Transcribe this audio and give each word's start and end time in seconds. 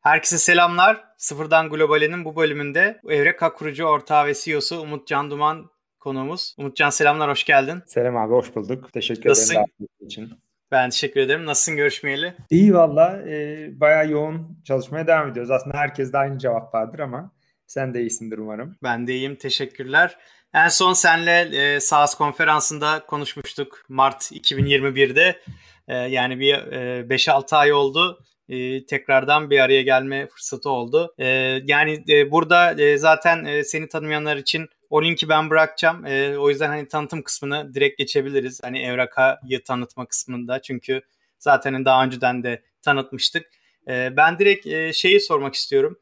Herkese 0.00 0.38
selamlar. 0.38 1.04
Sıfırdan 1.16 1.70
Globale'nin 1.70 2.24
bu 2.24 2.36
bölümünde 2.36 3.00
Evreka 3.08 3.52
kurucu 3.52 3.84
ortağı 3.84 4.26
ve 4.26 4.34
CEO'su 4.34 4.80
Umut 4.80 5.06
Can 5.06 5.30
Duman 5.30 5.70
konuğumuz. 5.98 6.54
Umutcan 6.58 6.90
selamlar, 6.90 7.30
hoş 7.30 7.44
geldin. 7.44 7.82
Selam 7.86 8.16
abi, 8.16 8.32
hoş 8.32 8.56
bulduk. 8.56 8.92
Teşekkür 8.92 9.30
Nasılsın? 9.30 9.54
ederim 9.54 9.88
için. 10.00 10.30
Ben 10.70 10.90
teşekkür 10.90 11.20
ederim. 11.20 11.46
Nasılsın 11.46 11.76
görüşmeyeli? 11.76 12.34
İyi 12.50 12.74
valla. 12.74 13.22
E, 13.28 13.68
bayağı 13.80 14.10
yoğun 14.10 14.62
çalışmaya 14.64 15.06
devam 15.06 15.30
ediyoruz. 15.30 15.50
Aslında 15.50 15.78
herkes 15.78 16.12
de 16.12 16.18
aynı 16.18 16.38
cevap 16.38 16.74
vardır 16.74 16.98
ama 16.98 17.32
sen 17.66 17.94
de 17.94 18.00
iyisindir 18.00 18.38
umarım. 18.38 18.76
Ben 18.82 19.06
de 19.06 19.14
iyiyim. 19.14 19.36
Teşekkürler. 19.36 20.18
En 20.54 20.68
son 20.68 20.92
senle 20.92 21.40
e, 21.40 21.80
SaaS 21.80 22.14
konferansında 22.14 23.06
konuşmuştuk 23.06 23.82
Mart 23.88 24.22
2021'de. 24.22 25.40
E, 25.88 25.94
yani 25.96 26.40
bir 26.40 26.54
e, 26.54 27.00
5-6 27.08 27.56
ay 27.56 27.72
oldu 27.72 28.24
e, 28.50 28.86
tekrardan 28.86 29.50
bir 29.50 29.60
araya 29.60 29.82
gelme 29.82 30.26
fırsatı 30.26 30.70
oldu. 30.70 31.14
E, 31.18 31.26
yani 31.64 32.04
e, 32.08 32.30
burada 32.30 32.82
e, 32.82 32.98
zaten 32.98 33.44
e, 33.44 33.64
seni 33.64 33.88
tanımayanlar 33.88 34.36
için 34.36 34.68
o 34.90 35.04
linki 35.04 35.28
ben 35.28 35.50
bırakacağım. 35.50 36.06
E, 36.06 36.38
o 36.38 36.50
yüzden 36.50 36.68
hani 36.68 36.88
tanıtım 36.88 37.22
kısmını 37.22 37.74
direkt 37.74 37.98
geçebiliriz. 37.98 38.60
Hani 38.64 38.82
Evraka'yı 38.82 39.64
tanıtma 39.64 40.06
kısmında. 40.06 40.62
Çünkü 40.62 41.02
zaten 41.38 41.72
hani 41.72 41.84
daha 41.84 42.04
önceden 42.04 42.42
de 42.42 42.62
tanıtmıştık. 42.82 43.46
E, 43.88 44.16
ben 44.16 44.38
direkt 44.38 44.66
e, 44.66 44.92
şeyi 44.92 45.20
sormak 45.20 45.54
istiyorum. 45.54 45.98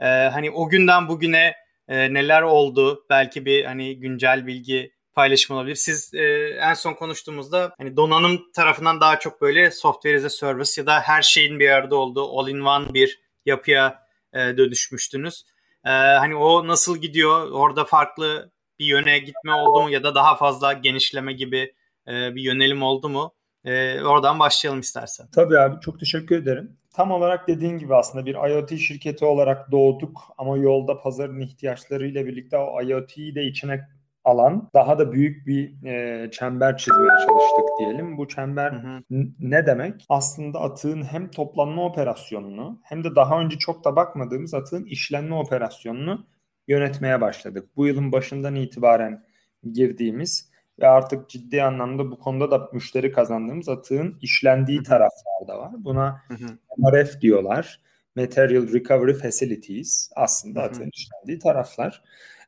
E, 0.00 0.06
hani 0.06 0.50
o 0.50 0.68
günden 0.68 1.08
bugüne 1.08 1.54
e, 1.88 2.14
neler 2.14 2.42
oldu? 2.42 3.06
Belki 3.10 3.44
bir 3.44 3.64
hani 3.64 4.00
güncel 4.00 4.46
bilgi 4.46 4.92
paylaşım 5.14 5.56
olabilir. 5.56 5.74
Siz 5.74 6.14
e, 6.14 6.22
en 6.60 6.74
son 6.74 6.94
konuştuğumuzda 6.94 7.74
hani 7.78 7.96
donanım 7.96 8.52
tarafından 8.52 9.00
daha 9.00 9.18
çok 9.18 9.40
böyle 9.40 9.70
software 9.70 10.16
as 10.16 10.24
a 10.24 10.30
service 10.30 10.80
ya 10.80 10.86
da 10.86 11.00
her 11.00 11.22
şeyin 11.22 11.60
bir 11.60 11.70
arada 11.70 11.96
olduğu 11.96 12.38
all-in-one 12.38 12.94
bir 12.94 13.20
yapıya 13.46 14.06
e, 14.32 14.38
dönüşmüştünüz. 14.38 15.46
E, 15.84 15.90
hani 15.90 16.36
o 16.36 16.68
nasıl 16.68 16.98
gidiyor? 16.98 17.50
Orada 17.50 17.84
farklı 17.84 18.50
bir 18.78 18.86
yöne 18.86 19.18
gitme 19.18 19.52
oldu 19.52 19.82
mu 19.82 19.90
ya 19.90 20.02
da 20.02 20.14
daha 20.14 20.36
fazla 20.36 20.72
genişleme 20.72 21.32
gibi 21.32 21.74
e, 22.08 22.34
bir 22.34 22.42
yönelim 22.42 22.82
oldu 22.82 23.08
mu? 23.08 23.34
E, 23.64 24.02
oradan 24.02 24.38
başlayalım 24.38 24.80
istersen. 24.80 25.26
Tabii 25.34 25.58
abi 25.58 25.80
çok 25.80 26.00
teşekkür 26.00 26.36
ederim. 26.36 26.76
Tam 26.94 27.10
olarak 27.10 27.48
dediğin 27.48 27.78
gibi 27.78 27.94
aslında 27.94 28.26
bir 28.26 28.34
IoT 28.34 28.78
şirketi 28.78 29.24
olarak 29.24 29.72
doğduk 29.72 30.20
ama 30.38 30.56
yolda 30.56 31.00
pazarın 31.00 31.40
ihtiyaçlarıyla 31.40 32.26
birlikte 32.26 32.58
o 32.58 32.82
IoT'yi 32.82 33.34
de 33.34 33.44
içine 33.44 33.88
alan 34.24 34.70
daha 34.74 34.98
da 34.98 35.12
büyük 35.12 35.46
bir 35.46 35.84
e, 35.84 36.30
çember 36.30 36.76
çizmeye 36.76 37.08
çalıştık 37.26 37.64
diyelim. 37.78 38.18
Bu 38.18 38.28
çember 38.28 38.72
hı 38.72 38.76
hı. 38.76 39.26
ne 39.40 39.66
demek? 39.66 40.06
Aslında 40.08 40.60
atığın 40.60 41.02
hem 41.02 41.30
toplanma 41.30 41.84
operasyonunu 41.84 42.80
hem 42.82 43.04
de 43.04 43.14
daha 43.14 43.40
önce 43.40 43.58
çok 43.58 43.84
da 43.84 43.96
bakmadığımız 43.96 44.54
atığın 44.54 44.84
işlenme 44.84 45.34
operasyonunu 45.34 46.26
yönetmeye 46.68 47.20
başladık. 47.20 47.68
Bu 47.76 47.86
yılın 47.86 48.12
başından 48.12 48.54
itibaren 48.54 49.24
girdiğimiz 49.72 50.52
ve 50.80 50.88
artık 50.88 51.28
ciddi 51.28 51.62
anlamda 51.62 52.10
bu 52.10 52.18
konuda 52.18 52.50
da 52.50 52.70
müşteri 52.72 53.12
kazandığımız 53.12 53.68
atığın 53.68 54.18
işlendiği 54.20 54.82
taraflar 54.82 55.48
da 55.48 55.58
var. 55.58 55.72
Buna. 55.78 56.22
MRF 56.78 57.20
diyorlar. 57.20 57.80
Material 58.16 58.72
Recovery 58.72 59.14
Facilities 59.14 60.10
aslında 60.16 60.62
atığın 60.62 60.90
işlendiği 60.94 61.38
taraflar. 61.38 62.02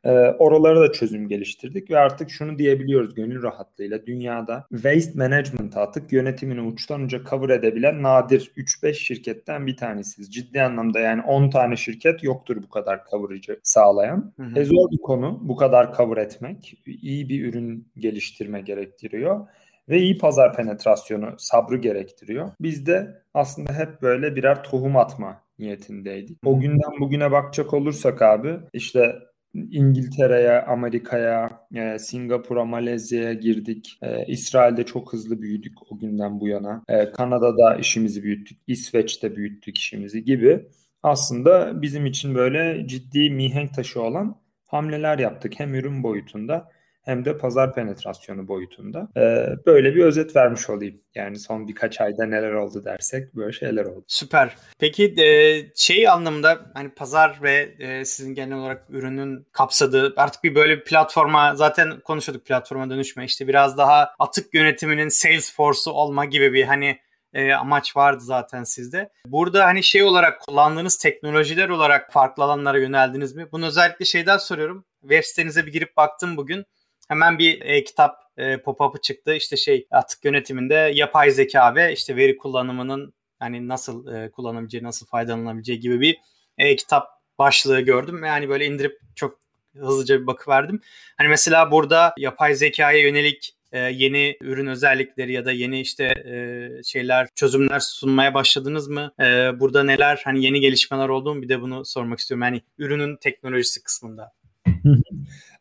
E, 0.05 0.10
oralara 0.38 0.80
da 0.80 0.92
çözüm 0.92 1.28
geliştirdik 1.28 1.91
ve 1.91 1.98
artık 1.98 2.30
şunu 2.30 2.58
diyebiliyoruz 2.58 3.14
gönül 3.14 3.42
rahatlığıyla 3.42 4.06
dünyada 4.06 4.66
waste 4.70 5.12
management 5.14 5.77
artık 5.77 6.12
yönetimini 6.12 6.60
uçtan 6.60 7.02
uca 7.02 7.20
cover 7.30 7.48
edebilen 7.48 8.02
nadir 8.02 8.52
3-5 8.56 8.94
şirketten 8.94 9.66
bir 9.66 9.77
tanesiyiz. 9.77 10.34
Ciddi 10.34 10.62
anlamda 10.62 11.00
yani 11.00 11.22
10 11.22 11.50
tane 11.50 11.77
şirket 11.77 12.22
yoktur 12.22 12.56
bu 12.62 12.69
kadar 12.69 13.00
coverage'ı 13.10 13.60
sağlayan. 13.62 14.32
Hı 14.36 14.42
hı. 14.42 14.60
E 14.60 14.64
zor 14.64 14.91
bir 14.91 15.02
konu 15.02 15.38
bu 15.42 15.56
kadar 15.56 15.97
cover 15.97 16.16
etmek. 16.16 16.82
iyi 16.86 17.28
bir 17.28 17.44
ürün 17.44 17.88
geliştirme 17.98 18.60
gerektiriyor 18.60 19.47
ve 19.88 19.98
iyi 19.98 20.19
pazar 20.19 20.56
penetrasyonu 20.56 21.34
sabrı 21.38 21.76
gerektiriyor. 21.76 22.50
Biz 22.60 22.87
de 22.87 23.22
aslında 23.34 23.72
hep 23.72 24.03
böyle 24.03 24.37
birer 24.37 24.64
tohum 24.64 24.97
atma 24.97 25.41
niyetindeydik. 25.59 26.38
O 26.44 26.60
günden 26.60 27.00
bugüne 27.00 27.31
bakacak 27.31 27.75
olursak 27.75 28.22
abi 28.22 28.56
işte 28.72 29.14
İngiltere'ye, 29.54 30.60
Amerika'ya, 30.62 31.66
e, 31.75 31.98
Singapur'a, 31.98 32.65
Malezya'ya 32.65 33.32
girdik. 33.32 33.98
E, 34.03 34.26
İsrail'de 34.26 34.87
çok 34.87 35.12
hızlı 35.12 35.42
büyüdük 35.42 35.92
o 35.92 35.98
günden 35.98 36.41
bu 36.41 36.48
yana. 36.48 36.82
E, 36.88 37.12
Kanada'da 37.12 37.76
işimizi 37.76 38.22
büyüttük. 38.22 38.59
İsveç'te 38.66 39.37
büyüttük 39.37 39.78
işimizi 39.78 40.25
gibi. 40.25 40.66
Aslında 41.03 41.82
bizim 41.82 42.06
için 42.06 42.34
böyle 42.34 42.87
ciddi 42.88 43.31
mihenk 43.31 43.75
taşı 43.75 44.03
olan 44.03 44.41
hamleler 44.66 45.19
yaptık. 45.19 45.53
Hem 45.56 45.75
ürün 45.75 46.03
boyutunda 46.03 46.69
hem 47.04 47.25
de 47.25 47.38
pazar 47.38 47.75
penetrasyonu 47.75 48.48
boyutunda. 48.48 49.09
Ee, 49.16 49.47
böyle 49.66 49.94
bir 49.94 50.04
özet 50.04 50.37
vermiş 50.37 50.70
olayım. 50.70 51.00
Yani 51.15 51.38
son 51.38 51.69
birkaç 51.69 52.00
ayda 52.00 52.26
neler 52.26 52.53
oldu 52.53 52.84
dersek 52.84 53.37
böyle 53.37 53.53
şeyler 53.53 53.84
oldu. 53.84 54.04
Süper. 54.06 54.56
Peki 54.78 55.14
e, 55.22 55.26
şey 55.75 56.09
anlamında 56.09 56.60
hani 56.75 56.91
pazar 56.91 57.38
ve 57.43 57.75
e, 57.78 58.04
sizin 58.04 58.34
genel 58.34 58.59
olarak 58.59 58.84
ürünün 58.91 59.47
kapsadığı 59.53 60.14
artık 60.16 60.44
bir 60.44 60.54
böyle 60.54 60.76
bir 60.76 60.84
platforma 60.84 61.54
zaten 61.54 62.00
konuşuyorduk 62.00 62.47
platforma 62.47 62.91
dönüşme 62.91 63.25
işte 63.25 63.48
biraz 63.48 63.78
daha 63.78 64.14
atık 64.19 64.54
yönetiminin 64.54 65.09
Salesforce'u 65.09 65.93
olma 65.93 66.25
gibi 66.25 66.53
bir 66.53 66.64
hani 66.64 66.98
e, 67.34 67.53
amaç 67.53 67.97
vardı 67.97 68.20
zaten 68.25 68.64
sizde. 68.64 69.10
Burada 69.26 69.64
hani 69.64 69.82
şey 69.82 70.03
olarak 70.03 70.41
kullandığınız 70.41 70.98
teknolojiler 70.98 71.69
olarak 71.69 72.12
farklı 72.12 72.44
alanlara 72.44 72.78
yöneldiniz 72.78 73.34
mi? 73.34 73.47
Bunu 73.53 73.66
özellikle 73.66 74.04
şeyden 74.04 74.38
soruyorum. 74.38 74.84
Web 75.00 75.22
sitenize 75.22 75.66
bir 75.66 75.72
girip 75.72 75.97
baktım 75.97 76.37
bugün 76.37 76.64
hemen 77.09 77.38
bir 77.38 77.60
e-kitap 77.60 78.16
e, 78.37 78.56
pop-up'ı 78.62 79.00
çıktı. 79.00 79.34
İşte 79.34 79.56
şey 79.56 79.87
atık 79.91 80.25
yönetiminde 80.25 80.92
yapay 80.94 81.31
zeka 81.31 81.75
ve 81.75 81.92
işte 81.92 82.16
veri 82.16 82.37
kullanımının 82.37 83.15
hani 83.38 83.69
nasıl 83.69 84.15
e, 84.15 84.31
kullanabileceği, 84.31 84.84
nasıl 84.84 85.06
faydalanabileceği 85.06 85.81
gibi 85.81 86.00
bir 86.00 86.16
e-kitap 86.59 87.09
başlığı 87.38 87.81
gördüm. 87.81 88.25
Yani 88.25 88.48
böyle 88.48 88.66
indirip 88.66 89.00
çok 89.16 89.38
hızlıca 89.76 90.20
bir 90.20 90.26
bakıverdim. 90.26 90.81
Hani 91.16 91.28
mesela 91.28 91.70
burada 91.70 92.14
yapay 92.19 92.54
zekaya 92.54 92.98
yönelik 92.98 93.54
e, 93.72 93.78
yeni 93.78 94.37
ürün 94.41 94.66
özellikleri 94.66 95.32
ya 95.32 95.44
da 95.44 95.53
yeni 95.53 95.81
işte 95.81 96.04
e, 96.04 96.82
şeyler, 96.82 97.28
çözümler 97.34 97.81
sunmaya 97.81 98.34
başladınız 98.34 98.88
mı? 98.88 99.12
E, 99.20 99.25
burada 99.60 99.84
neler 99.84 100.22
hani 100.25 100.44
yeni 100.44 100.60
gelişmeler 100.60 101.09
oldu 101.09 101.34
mu? 101.34 101.43
Bir 101.43 101.48
de 101.48 101.60
bunu 101.60 101.84
sormak 101.84 102.19
istiyorum. 102.19 102.43
Yani 102.43 102.62
ürünün 102.78 103.16
teknolojisi 103.16 103.82
kısmında. 103.82 104.32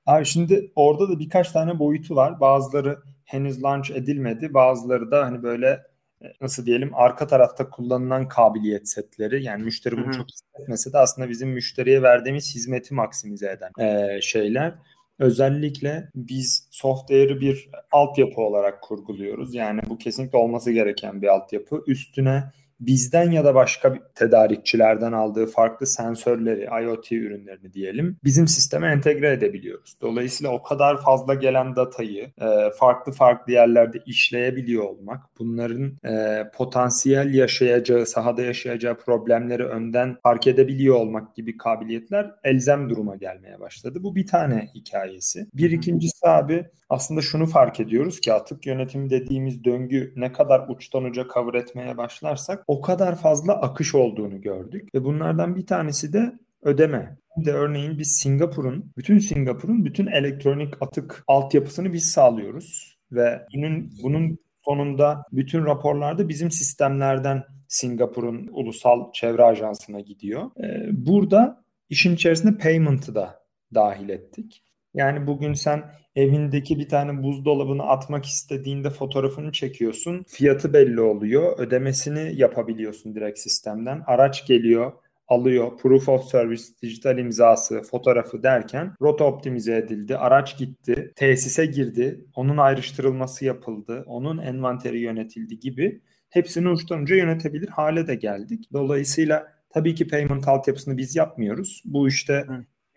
Abi 0.06 0.26
şimdi 0.26 0.72
orada 0.76 1.10
da 1.10 1.20
birkaç 1.20 1.52
tane 1.52 1.80
boyutu 1.80 2.16
var. 2.16 2.40
Bazıları 2.40 3.00
henüz 3.26 3.64
launch 3.64 3.92
edilmedi. 3.92 4.54
Bazıları 4.54 5.12
da 5.12 5.26
hani 5.26 5.44
böyle 5.44 5.84
e, 6.22 6.26
nasıl 6.42 6.66
diyelim 6.66 6.92
arka 6.94 7.28
tarafta 7.28 7.70
kullanılan 7.70 8.28
kabiliyet 8.28 8.90
setleri. 8.90 9.44
Yani 9.44 9.64
müşteri 9.64 9.98
bunu 9.98 10.06
Hı-hı. 10.06 10.14
çok 10.14 10.30
hissetmese 10.30 10.94
de 10.94 10.98
aslında 10.98 11.30
bizim 11.30 11.50
müşteriye 11.50 12.02
verdiğimiz 12.02 12.56
hizmeti 12.56 12.94
maksimize 12.94 13.52
eden 13.52 13.86
e, 13.86 14.22
şeyler. 14.22 14.76
Özellikle 15.20 16.10
biz 16.16 16.68
software'ı 16.72 17.42
bir 17.42 17.70
altyapı 17.92 18.42
olarak 18.42 18.82
kurguluyoruz. 18.82 19.56
Yani 19.56 19.82
bu 19.90 19.98
kesinlikle 19.98 20.38
olması 20.38 20.72
gereken 20.72 21.22
bir 21.22 21.28
altyapı. 21.28 21.84
Üstüne 21.88 22.44
bizden 22.80 23.32
ya 23.32 23.46
da 23.46 23.56
başka 23.56 23.94
tedarikçilerden 24.16 25.12
aldığı 25.12 25.46
farklı 25.46 25.88
sensörleri, 25.88 26.84
IoT 26.84 27.12
ürünlerini 27.12 27.74
diyelim 27.74 28.18
bizim 28.24 28.48
sisteme 28.48 28.88
entegre 28.88 29.32
edebiliyoruz. 29.32 29.96
Dolayısıyla 30.02 30.54
o 30.54 30.64
kadar 30.64 31.02
fazla 31.02 31.34
gelen 31.34 31.76
datayı 31.76 32.24
e, 32.42 32.70
farklı 32.80 33.12
farklı 33.12 33.54
yerlerde 33.54 34.00
işleyebiliyor 34.06 34.84
olmak, 34.84 35.24
bunların 35.40 35.98
e, 36.06 36.44
potansiyel 36.56 37.34
yaşayacağı, 37.34 38.06
sahada 38.06 38.42
yaşayacağı 38.42 38.98
problemleri 38.98 39.66
önden 39.66 40.18
fark 40.24 40.48
edebiliyor 40.48 40.96
olmak 40.96 41.36
gibi 41.36 41.58
kabiliyetler 41.58 42.32
elzem 42.44 42.90
duruma 42.90 43.16
gelmeye 43.16 43.60
başladı. 43.60 44.04
Bu 44.04 44.16
bir 44.16 44.28
tane 44.28 44.70
hikayesi. 44.76 45.48
Bir 45.54 45.72
ikincisi 45.72 46.28
abi 46.28 46.66
aslında 46.94 47.22
şunu 47.22 47.46
fark 47.46 47.80
ediyoruz 47.80 48.22
ki 48.22 48.34
atık 48.34 48.66
yönetimi 48.66 49.10
dediğimiz 49.10 49.64
döngü 49.64 50.14
ne 50.16 50.32
kadar 50.32 50.66
uçtan 50.70 51.04
uca 51.04 51.26
cover 51.34 51.54
etmeye 51.54 51.98
başlarsak 51.98 52.64
o 52.68 52.82
kadar 52.82 53.16
fazla 53.16 53.54
akış 53.54 53.96
olduğunu 53.96 54.42
gördük. 54.42 54.90
Ve 54.96 55.04
bunlardan 55.04 55.56
bir 55.56 55.66
tanesi 55.66 56.14
de 56.14 56.34
ödeme. 56.62 57.18
De 57.46 57.52
örneğin 57.54 58.00
biz 58.00 58.20
Singapur'un, 58.22 58.94
bütün 58.98 59.20
Singapur'un 59.20 59.86
bütün 59.86 60.08
elektronik 60.08 60.82
atık 60.82 61.24
altyapısını 61.28 61.94
biz 61.94 62.12
sağlıyoruz. 62.12 62.98
Ve 63.12 63.42
bunun, 63.56 63.90
bunun 64.04 64.38
sonunda 64.66 65.24
bütün 65.32 65.66
raporlarda 65.66 66.30
bizim 66.30 66.52
sistemlerden 66.52 67.44
Singapur'un 67.68 68.50
ulusal 68.52 69.12
çevre 69.12 69.44
ajansına 69.44 70.00
gidiyor. 70.00 70.52
Ee, 70.64 70.88
burada 70.92 71.64
işin 71.90 72.16
içerisinde 72.16 72.58
payment'ı 72.58 73.16
da 73.16 73.40
dahil 73.74 74.10
ettik. 74.10 74.64
Yani 74.94 75.28
bugün 75.28 75.54
sen 75.54 75.84
evindeki 76.16 76.80
bir 76.80 76.90
tane 76.90 77.24
buzdolabını 77.24 77.84
atmak 77.84 78.26
istediğinde 78.26 78.90
fotoğrafını 78.90 79.52
çekiyorsun. 79.52 80.26
Fiyatı 80.28 80.74
belli 80.74 81.02
oluyor. 81.02 81.60
Ödemesini 81.60 82.32
yapabiliyorsun 82.36 83.16
direkt 83.16 83.40
sistemden. 83.40 84.04
Araç 84.08 84.48
geliyor. 84.48 84.94
alıyor. 85.28 85.78
Proof 85.78 86.10
of 86.10 86.26
Service, 86.26 86.64
dijital 86.82 87.18
imzası, 87.18 87.82
fotoğrafı 87.82 88.44
derken 88.44 88.96
rota 89.02 89.24
optimize 89.26 89.76
edildi. 89.78 90.18
Araç 90.18 90.58
gitti, 90.58 91.14
tesise 91.16 91.66
girdi. 91.66 92.26
Onun 92.36 92.58
ayrıştırılması 92.58 93.46
yapıldı. 93.46 94.04
Onun 94.08 94.38
envanteri 94.38 95.00
yönetildi 95.00 95.60
gibi 95.60 96.02
hepsini 96.30 96.70
uçtan 96.70 97.02
uca 97.02 97.16
yönetebilir 97.16 97.68
hale 97.68 98.08
de 98.08 98.16
geldik. 98.16 98.70
Dolayısıyla 98.74 99.48
tabii 99.70 99.96
ki 99.96 100.08
payment 100.08 100.48
altyapısını 100.48 100.98
biz 100.98 101.16
yapmıyoruz. 101.16 101.82
Bu 101.86 102.08
işte. 102.08 102.46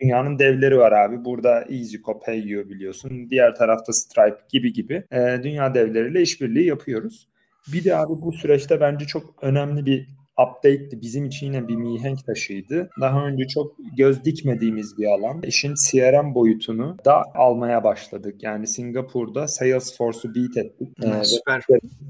Dünyanın 0.00 0.38
devleri 0.38 0.78
var 0.78 0.92
abi. 0.92 1.24
Burada 1.24 1.62
EasyCo, 1.62 2.20
Payo 2.20 2.68
biliyorsun. 2.68 3.30
Diğer 3.30 3.54
tarafta 3.54 3.92
Stripe 3.92 4.40
gibi 4.48 4.72
gibi 4.72 5.04
e, 5.12 5.40
dünya 5.42 5.74
devleriyle 5.74 6.22
işbirliği 6.22 6.66
yapıyoruz. 6.66 7.28
Bir 7.72 7.84
de 7.84 7.96
abi 7.96 8.12
bu 8.22 8.32
süreçte 8.32 8.80
bence 8.80 9.06
çok 9.06 9.34
önemli 9.42 9.86
bir 9.86 10.08
update'ti. 10.38 11.02
Bizim 11.02 11.24
için 11.24 11.46
yine 11.46 11.68
bir 11.68 11.76
mihenk 11.76 12.26
taşıydı. 12.26 12.90
Daha 13.00 13.26
önce 13.26 13.48
çok 13.48 13.72
göz 13.96 14.24
dikmediğimiz 14.24 14.98
bir 14.98 15.06
alan. 15.06 15.42
İşin 15.42 15.74
CRM 15.74 16.34
boyutunu 16.34 16.96
da 17.04 17.24
almaya 17.34 17.84
başladık. 17.84 18.42
Yani 18.42 18.66
Singapur'da 18.66 19.48
Salesforce'u 19.48 20.34
beat 20.34 20.56
ettik. 20.56 20.88
Ee, 21.02 21.24
Süper. 21.24 21.62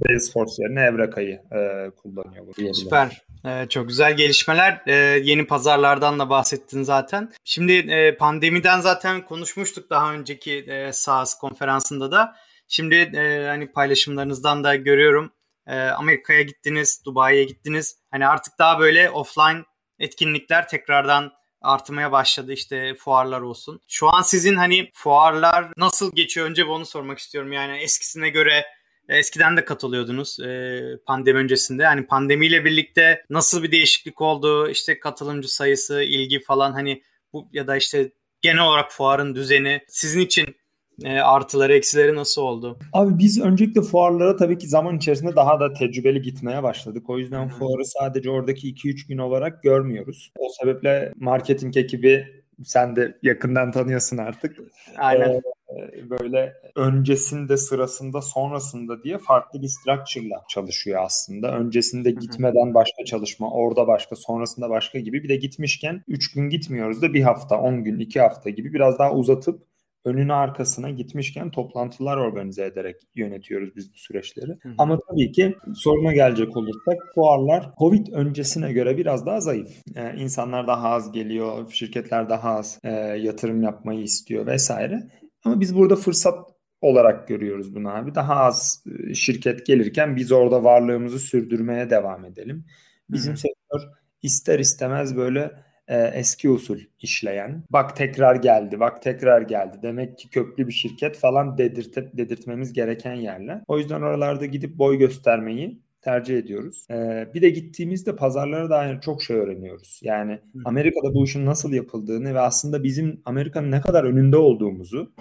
Salesforce 0.02 0.62
yerine 0.62 0.80
Evraka'yı 0.80 1.40
e, 1.52 1.90
kullanıyor. 1.90 2.74
Süper. 2.74 3.22
Ee, 3.46 3.66
çok 3.68 3.88
güzel 3.88 4.16
gelişmeler. 4.16 4.82
Ee, 4.86 4.94
yeni 5.22 5.46
pazarlardan 5.46 6.18
da 6.18 6.30
bahsettin 6.30 6.82
zaten. 6.82 7.32
Şimdi 7.44 7.72
e, 7.72 8.16
pandemiden 8.16 8.80
zaten 8.80 9.24
konuşmuştuk 9.24 9.90
daha 9.90 10.14
önceki 10.14 10.52
e, 10.52 10.92
SaaS 10.92 11.38
konferansında 11.38 12.12
da. 12.12 12.34
Şimdi 12.68 12.94
e, 12.94 13.46
hani 13.46 13.72
paylaşımlarınızdan 13.72 14.64
da 14.64 14.76
görüyorum 14.76 15.30
e, 15.66 15.76
Amerika'ya 15.76 16.42
gittiniz, 16.42 17.02
Dubai'ye 17.04 17.44
gittiniz. 17.44 17.96
Hani 18.10 18.26
artık 18.26 18.58
daha 18.58 18.78
böyle 18.78 19.10
offline 19.10 19.64
etkinlikler 19.98 20.68
tekrardan 20.68 21.32
artmaya 21.60 22.12
başladı 22.12 22.52
işte 22.52 22.94
fuarlar 22.94 23.40
olsun. 23.40 23.80
Şu 23.88 24.14
an 24.14 24.22
sizin 24.22 24.56
hani 24.56 24.90
fuarlar 24.94 25.72
nasıl 25.76 26.12
geçiyor 26.14 26.46
önce 26.46 26.68
bunu 26.68 26.86
sormak 26.86 27.18
istiyorum. 27.18 27.52
Yani 27.52 27.78
eskisine 27.78 28.28
göre 28.28 28.64
eskiden 29.08 29.56
de 29.56 29.64
katılıyordunuz 29.64 30.40
e, 30.40 30.80
pandemi 31.06 31.38
öncesinde. 31.38 31.86
Hani 31.86 32.06
pandemiyle 32.06 32.64
birlikte 32.64 33.24
nasıl 33.30 33.62
bir 33.62 33.72
değişiklik 33.72 34.20
oldu? 34.20 34.70
İşte 34.70 35.00
katılımcı 35.00 35.54
sayısı, 35.54 36.02
ilgi 36.02 36.40
falan 36.40 36.72
hani 36.72 37.02
bu 37.32 37.48
ya 37.52 37.66
da 37.66 37.76
işte 37.76 38.12
genel 38.40 38.62
olarak 38.62 38.92
fuarın 38.92 39.34
düzeni 39.34 39.80
sizin 39.88 40.20
için 40.20 40.56
e, 41.04 41.18
artıları 41.18 41.74
eksileri 41.74 42.14
nasıl 42.14 42.42
oldu? 42.42 42.78
Abi 42.92 43.18
biz 43.18 43.40
öncelikle 43.40 43.82
fuarlara 43.82 44.36
tabii 44.36 44.58
ki 44.58 44.68
zaman 44.68 44.96
içerisinde 44.96 45.36
daha 45.36 45.60
da 45.60 45.72
tecrübeli 45.72 46.22
gitmeye 46.22 46.62
başladık. 46.62 47.10
O 47.10 47.18
yüzden 47.18 47.48
fuarı 47.48 47.84
sadece 47.84 48.30
oradaki 48.30 48.68
2-3 48.74 49.08
gün 49.08 49.18
olarak 49.18 49.62
görmüyoruz. 49.62 50.32
O 50.38 50.48
sebeple 50.60 51.12
marketing 51.16 51.76
ekibi 51.76 52.26
sen 52.64 52.96
de 52.96 53.18
yakından 53.22 53.72
tanıyorsun 53.72 54.16
artık. 54.16 54.56
Aynen. 54.96 55.42
Ee, 55.70 56.10
böyle 56.10 56.54
öncesinde, 56.76 57.56
sırasında, 57.56 58.22
sonrasında 58.22 59.02
diye 59.02 59.18
farklı 59.18 59.62
bir 59.62 59.68
structure'la 59.68 60.44
çalışıyor 60.48 61.02
aslında. 61.04 61.58
Öncesinde 61.58 62.10
gitmeden 62.10 62.74
başka 62.74 63.04
çalışma, 63.04 63.50
orada 63.50 63.86
başka, 63.86 64.16
sonrasında 64.16 64.70
başka 64.70 64.98
gibi. 64.98 65.22
Bir 65.22 65.28
de 65.28 65.36
gitmişken 65.36 66.04
3 66.08 66.32
gün 66.32 66.50
gitmiyoruz 66.50 67.02
da 67.02 67.14
bir 67.14 67.22
hafta, 67.22 67.60
10 67.60 67.84
gün, 67.84 67.98
2 67.98 68.20
hafta 68.20 68.50
gibi 68.50 68.74
biraz 68.74 68.98
daha 68.98 69.12
uzatıp 69.12 69.75
önüne 70.06 70.32
arkasına 70.32 70.90
gitmişken 70.90 71.50
toplantılar 71.50 72.16
organize 72.16 72.64
ederek 72.64 72.96
yönetiyoruz 73.14 73.76
biz 73.76 73.92
bu 73.92 73.98
süreçleri. 73.98 74.50
Hı 74.62 74.68
hı. 74.68 74.74
Ama 74.78 74.98
tabii 75.10 75.32
ki 75.32 75.56
soruna 75.74 76.12
gelecek 76.12 76.56
olursak 76.56 76.98
fuarlar 77.14 77.70
Covid 77.78 78.06
öncesine 78.12 78.72
göre 78.72 78.96
biraz 78.96 79.26
daha 79.26 79.40
zayıf. 79.40 79.70
Ee, 79.96 80.14
insanlar 80.16 80.66
daha 80.66 80.88
az 80.88 81.12
geliyor, 81.12 81.70
şirketler 81.70 82.28
daha 82.28 82.50
az 82.50 82.78
e, 82.84 82.90
yatırım 83.18 83.62
yapmayı 83.62 84.02
istiyor 84.02 84.46
vesaire. 84.46 85.10
Ama 85.44 85.60
biz 85.60 85.76
burada 85.76 85.96
fırsat 85.96 86.38
olarak 86.80 87.28
görüyoruz 87.28 87.74
bunu 87.74 87.90
abi. 87.90 88.14
Daha 88.14 88.34
az 88.34 88.84
e, 89.10 89.14
şirket 89.14 89.66
gelirken 89.66 90.16
biz 90.16 90.32
orada 90.32 90.64
varlığımızı 90.64 91.18
sürdürmeye 91.18 91.90
devam 91.90 92.24
edelim. 92.24 92.64
Bizim 93.10 93.32
Hı-hı. 93.32 93.40
sektör 93.40 93.88
ister 94.22 94.58
istemez 94.58 95.16
böyle 95.16 95.50
e, 95.88 96.02
eski 96.14 96.50
usul 96.50 96.78
işleyen. 97.00 97.62
Bak 97.70 97.96
tekrar 97.96 98.36
geldi, 98.36 98.80
bak 98.80 99.02
tekrar 99.02 99.42
geldi. 99.42 99.78
Demek 99.82 100.18
ki 100.18 100.30
köklü 100.30 100.66
bir 100.66 100.72
şirket 100.72 101.16
falan 101.16 101.58
dedirtip 101.58 102.16
dedirtmemiz 102.16 102.72
gereken 102.72 103.14
yerler. 103.14 103.62
O 103.68 103.78
yüzden 103.78 104.02
oralarda 104.02 104.46
gidip 104.46 104.78
boy 104.78 104.98
göstermeyi 104.98 105.80
tercih 106.02 106.38
ediyoruz. 106.38 106.86
Ee, 106.90 107.28
bir 107.34 107.42
de 107.42 107.50
gittiğimizde 107.50 108.16
pazarlara 108.16 108.70
dair 108.70 109.00
çok 109.00 109.22
şey 109.22 109.36
öğreniyoruz. 109.36 110.00
Yani 110.02 110.38
Amerika'da 110.64 111.14
bu 111.14 111.24
işin 111.24 111.46
nasıl 111.46 111.72
yapıldığını 111.72 112.34
ve 112.34 112.40
aslında 112.40 112.82
bizim 112.82 113.22
Amerika'nın 113.24 113.70
ne 113.70 113.80
kadar 113.80 114.04
önünde 114.04 114.36
olduğumuzu 114.36 115.12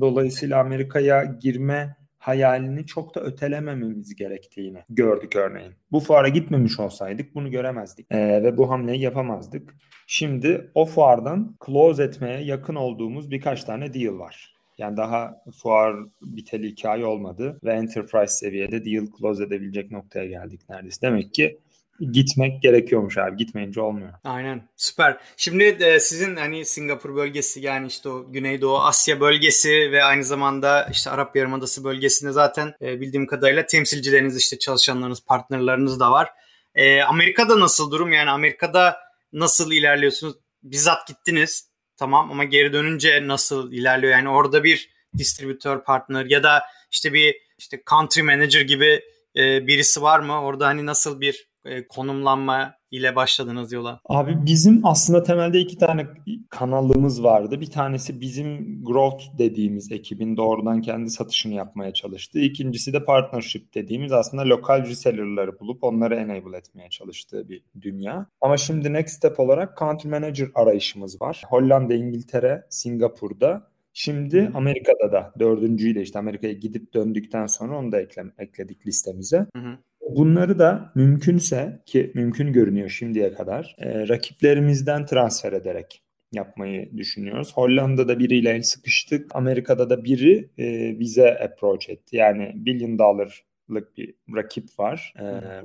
dolayısıyla 0.00 0.60
Amerika'ya 0.60 1.24
girme 1.24 1.96
hayalini 2.20 2.86
çok 2.86 3.14
da 3.14 3.20
ötelemememiz 3.20 4.14
gerektiğini 4.14 4.78
gördük 4.90 5.36
örneğin. 5.36 5.72
Bu 5.92 6.00
fuara 6.00 6.28
gitmemiş 6.28 6.80
olsaydık 6.80 7.34
bunu 7.34 7.50
göremezdik 7.50 8.06
ee, 8.10 8.42
ve 8.42 8.56
bu 8.56 8.70
hamleyi 8.70 9.00
yapamazdık. 9.00 9.74
Şimdi 10.06 10.70
o 10.74 10.86
fuardan 10.86 11.56
close 11.66 12.02
etmeye 12.02 12.40
yakın 12.40 12.74
olduğumuz 12.74 13.30
birkaç 13.30 13.64
tane 13.64 13.94
deal 13.94 14.18
var. 14.18 14.54
Yani 14.78 14.96
daha 14.96 15.42
fuar 15.62 15.96
biteli 16.22 16.66
iki 16.66 16.88
olmadı 16.88 17.58
ve 17.64 17.72
enterprise 17.72 18.34
seviyede 18.34 18.84
deal 18.84 19.06
close 19.18 19.44
edebilecek 19.44 19.90
noktaya 19.90 20.26
geldik 20.26 20.60
neredeyse. 20.68 21.02
Demek 21.02 21.34
ki 21.34 21.58
gitmek 22.00 22.62
gerekiyormuş 22.62 23.18
abi. 23.18 23.36
Gitmeyince 23.36 23.80
olmuyor. 23.80 24.12
Aynen. 24.24 24.68
Süper. 24.76 25.18
Şimdi 25.36 25.64
e, 25.64 26.00
sizin 26.00 26.36
hani 26.36 26.64
Singapur 26.64 27.16
bölgesi 27.16 27.60
yani 27.60 27.86
işte 27.86 28.08
o 28.08 28.32
Güneydoğu 28.32 28.78
Asya 28.78 29.20
bölgesi 29.20 29.92
ve 29.92 30.04
aynı 30.04 30.24
zamanda 30.24 30.88
işte 30.92 31.10
Arap 31.10 31.36
Yarımadası 31.36 31.84
bölgesinde 31.84 32.32
zaten 32.32 32.74
e, 32.82 33.00
bildiğim 33.00 33.26
kadarıyla 33.26 33.66
temsilcileriniz 33.66 34.36
işte 34.36 34.58
çalışanlarınız, 34.58 35.24
partnerleriniz 35.24 36.00
da 36.00 36.10
var. 36.10 36.28
E, 36.74 37.02
Amerika'da 37.02 37.60
nasıl 37.60 37.90
durum? 37.90 38.12
Yani 38.12 38.30
Amerika'da 38.30 38.96
nasıl 39.32 39.72
ilerliyorsunuz? 39.72 40.34
Bizzat 40.62 41.08
gittiniz. 41.08 41.70
Tamam 41.96 42.30
ama 42.30 42.44
geri 42.44 42.72
dönünce 42.72 43.28
nasıl 43.28 43.72
ilerliyor? 43.72 44.12
Yani 44.12 44.28
orada 44.28 44.64
bir 44.64 44.90
distribütör 45.18 45.84
partner 45.84 46.24
ya 46.24 46.42
da 46.42 46.62
işte 46.90 47.12
bir 47.12 47.36
işte 47.58 47.82
country 47.90 48.22
manager 48.22 48.60
gibi 48.60 49.02
e, 49.36 49.66
birisi 49.66 50.02
var 50.02 50.20
mı? 50.20 50.42
Orada 50.42 50.66
hani 50.66 50.86
nasıl 50.86 51.20
bir 51.20 51.49
konumlanma 51.88 52.74
ile 52.90 53.16
başladınız 53.16 53.72
yola? 53.72 54.00
Abi 54.04 54.46
bizim 54.46 54.86
aslında 54.86 55.22
temelde 55.22 55.60
iki 55.60 55.78
tane 55.78 56.06
kanalımız 56.50 57.22
vardı. 57.22 57.60
Bir 57.60 57.70
tanesi 57.70 58.20
bizim 58.20 58.80
growth 58.84 59.24
dediğimiz 59.38 59.92
ekibin 59.92 60.36
doğrudan 60.36 60.80
kendi 60.80 61.10
satışını 61.10 61.54
yapmaya 61.54 61.92
çalıştığı. 61.92 62.40
İkincisi 62.40 62.92
de 62.92 63.04
partnership 63.04 63.74
dediğimiz 63.74 64.12
aslında 64.12 64.42
lokal 64.42 64.86
reseller'ları 64.86 65.60
bulup 65.60 65.84
onları 65.84 66.14
enable 66.14 66.56
etmeye 66.56 66.90
çalıştığı 66.90 67.48
bir 67.48 67.62
dünya. 67.80 68.26
Ama 68.40 68.56
şimdi 68.56 68.92
next 68.92 69.16
step 69.16 69.40
olarak 69.40 69.78
country 69.78 70.08
manager 70.08 70.48
arayışımız 70.54 71.22
var. 71.22 71.42
Hollanda, 71.48 71.94
İngiltere, 71.94 72.66
Singapur'da 72.70 73.70
Şimdi 73.92 74.50
Amerika'da 74.54 75.12
da 75.12 75.32
dördüncüyü 75.38 75.94
de 75.94 76.02
işte 76.02 76.18
Amerika'ya 76.18 76.52
gidip 76.52 76.94
döndükten 76.94 77.46
sonra 77.46 77.78
onu 77.78 77.92
da 77.92 78.00
ekle, 78.00 78.22
ekledik 78.38 78.86
listemize. 78.86 79.46
Hı 79.56 79.62
hı. 79.62 79.78
Bunları 80.16 80.58
da 80.58 80.92
mümkünse 80.94 81.82
ki 81.86 82.12
mümkün 82.14 82.52
görünüyor 82.52 82.88
şimdiye 82.88 83.32
kadar 83.32 83.76
e, 83.78 84.08
rakiplerimizden 84.08 85.06
transfer 85.06 85.52
ederek 85.52 86.02
yapmayı 86.32 86.96
düşünüyoruz. 86.96 87.52
Hollanda'da 87.54 88.18
biriyle 88.18 88.50
el 88.50 88.62
sıkıştık. 88.62 89.36
Amerika'da 89.36 89.90
da 89.90 90.04
biri 90.04 90.50
e, 90.58 90.98
bize 91.00 91.38
approach 91.38 91.90
etti. 91.90 92.16
Yani 92.16 92.52
billion 92.54 92.98
dollar 92.98 93.44
lık 93.70 93.96
bir 93.96 94.14
rakip 94.36 94.78
var. 94.78 95.14
Ee, 95.20 95.64